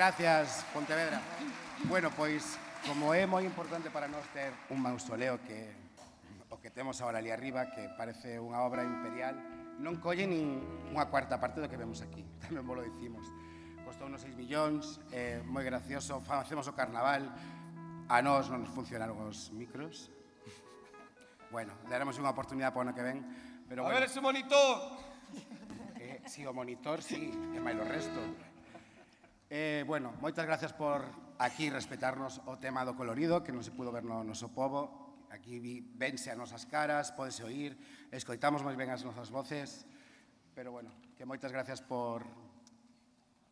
Gracias, 0.05 0.67
Pontevedra. 0.75 1.19
Bueno, 1.85 2.11
pois, 2.15 2.61
como 2.85 3.17
é 3.17 3.25
moi 3.25 3.41
importante 3.41 3.89
para 3.89 4.05
nós 4.05 4.21
ter 4.37 4.53
un 4.69 4.77
mausoleo 4.77 5.41
que 5.41 5.73
o 6.53 6.61
que 6.61 6.69
temos 6.69 7.01
agora 7.01 7.25
ali 7.25 7.33
arriba, 7.33 7.73
que 7.73 7.89
parece 7.97 8.37
unha 8.37 8.61
obra 8.61 8.85
imperial, 8.85 9.33
non 9.81 9.97
colle 10.05 10.29
nin 10.29 10.61
unha 10.93 11.09
cuarta 11.09 11.41
parte 11.41 11.65
do 11.65 11.73
que 11.73 11.81
vemos 11.81 12.05
aquí, 12.05 12.21
tamén 12.45 12.69
vos 12.69 12.77
lo 12.77 12.85
dicimos. 12.85 13.25
Costou 13.89 14.13
unos 14.13 14.21
6 14.21 14.37
millóns, 14.37 15.01
eh, 15.09 15.41
moi 15.41 15.65
gracioso, 15.65 16.21
facemos 16.21 16.69
o 16.69 16.77
carnaval, 16.77 17.25
a 18.05 18.21
nós 18.21 18.53
non 18.53 18.61
nos 18.61 18.77
funcionaron 18.77 19.17
os 19.25 19.57
micros. 19.57 20.13
Bueno, 21.49 21.73
daremos 21.89 22.21
unha 22.21 22.29
oportunidade 22.29 22.77
para 22.77 22.85
o 22.85 22.85
ano 22.85 22.93
que 22.93 23.01
ven. 23.01 23.25
Pero 23.73 23.89
a 23.89 23.89
bueno. 23.89 24.05
ver 24.05 24.13
ese 24.13 24.21
monitor! 24.21 25.01
Eh, 25.97 26.21
si, 26.29 26.45
o 26.45 26.53
monitor, 26.53 27.01
si, 27.01 27.17
sí, 27.17 27.57
e 27.57 27.59
máis 27.65 27.81
o 27.81 27.89
resto. 27.89 28.53
Eh, 29.57 29.85
bueno, 29.87 30.11
moitas 30.19 30.43
gracias 30.51 30.75
por 30.75 31.07
aquí 31.39 31.71
respetarnos 31.71 32.43
o 32.51 32.59
tema 32.59 32.83
do 32.83 32.99
colorido, 32.99 33.47
que 33.47 33.55
non 33.55 33.63
se 33.63 33.71
pudo 33.71 33.95
ver 33.95 34.03
no 34.03 34.27
noso 34.27 34.51
povo. 34.51 35.15
Aquí 35.31 35.63
vi, 35.63 35.79
vense 35.79 36.27
as 36.27 36.35
nosas 36.35 36.67
caras, 36.67 37.15
podese 37.15 37.47
oír, 37.47 37.79
escoitamos 38.11 38.67
máis 38.67 38.75
ben 38.75 38.91
as 38.91 39.07
nosas 39.07 39.31
voces. 39.31 39.87
Pero 40.59 40.75
bueno, 40.75 40.91
que 41.15 41.23
moitas 41.23 41.55
gracias 41.55 41.79
por 41.79 42.27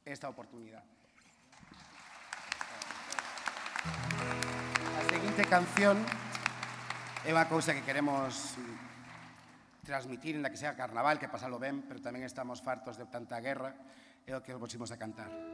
esta 0.02 0.26
oportunidade. 0.26 0.90
A 4.98 5.02
seguinte 5.06 5.46
canción 5.46 6.02
é 7.22 7.30
unha 7.30 7.46
cousa 7.46 7.78
que 7.78 7.86
queremos 7.86 8.58
transmitir, 9.86 10.34
en 10.34 10.42
la 10.42 10.50
que 10.50 10.58
sea 10.58 10.74
carnaval, 10.74 11.22
que 11.22 11.30
pasalo 11.30 11.62
ben, 11.62 11.86
pero 11.86 12.02
tamén 12.02 12.26
estamos 12.26 12.58
fartos 12.58 12.98
de 12.98 13.06
tanta 13.06 13.38
guerra, 13.38 13.78
é 14.26 14.34
o 14.34 14.42
que 14.42 14.58
vos 14.58 14.74
imos 14.74 14.90
a 14.90 14.98
cantar. 14.98 15.51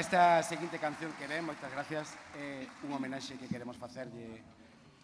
esta 0.00 0.42
seguinte 0.42 0.78
canción 0.78 1.12
que 1.12 1.26
ven, 1.28 1.44
moitas 1.44 1.68
gracias, 1.68 2.16
é 2.32 2.64
un 2.88 2.96
homenaxe 2.96 3.36
que 3.36 3.44
queremos 3.52 3.76
facerlle 3.76 4.40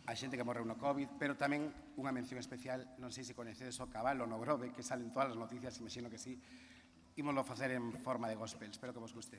a 0.09 0.17
xente 0.17 0.41
que 0.41 0.47
morreu 0.47 0.65
no 0.65 0.81
Covid, 0.81 1.21
pero 1.21 1.37
tamén 1.37 1.69
unha 2.01 2.17
mención 2.17 2.41
especial, 2.41 2.81
non 2.97 3.13
sei 3.13 3.21
se 3.21 3.37
coñecedes 3.37 3.77
o 3.85 3.93
cabalo 3.93 4.25
no 4.25 4.41
Grove, 4.41 4.73
que 4.73 4.81
salen 4.81 5.13
todas 5.13 5.37
as 5.37 5.39
noticias, 5.39 5.77
imagino 5.85 6.09
que 6.09 6.17
sí, 6.17 6.41
ímoslo 7.21 7.45
facer 7.45 7.77
en 7.77 7.93
forma 8.01 8.25
de 8.25 8.41
gospel, 8.41 8.73
espero 8.73 8.97
que 8.97 9.05
vos 9.05 9.13
guste. 9.13 9.37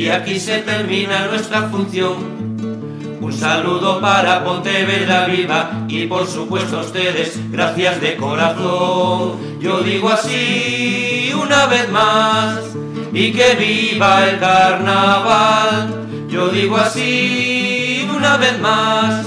Y 0.00 0.08
aquí 0.08 0.40
se 0.40 0.60
termina 0.60 1.26
nuestra 1.26 1.68
función. 1.68 2.14
Un 3.20 3.32
saludo 3.34 4.00
para 4.00 4.42
Pontevedra 4.42 5.26
viva 5.26 5.84
y 5.88 6.06
por 6.06 6.26
supuesto 6.26 6.78
a 6.78 6.80
ustedes, 6.80 7.38
gracias 7.50 8.00
de 8.00 8.16
corazón. 8.16 9.60
Yo 9.60 9.82
digo 9.82 10.08
así 10.08 11.30
una 11.34 11.66
vez 11.66 11.90
más 11.90 12.60
y 13.12 13.30
que 13.30 13.54
viva 13.56 14.26
el 14.26 14.38
carnaval. 14.38 16.06
Yo 16.30 16.48
digo 16.48 16.78
así 16.78 18.08
una 18.16 18.38
vez 18.38 18.58
más 18.58 19.26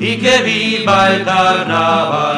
y 0.00 0.16
que 0.16 0.42
viva 0.42 1.14
el 1.14 1.24
carnaval. 1.26 2.35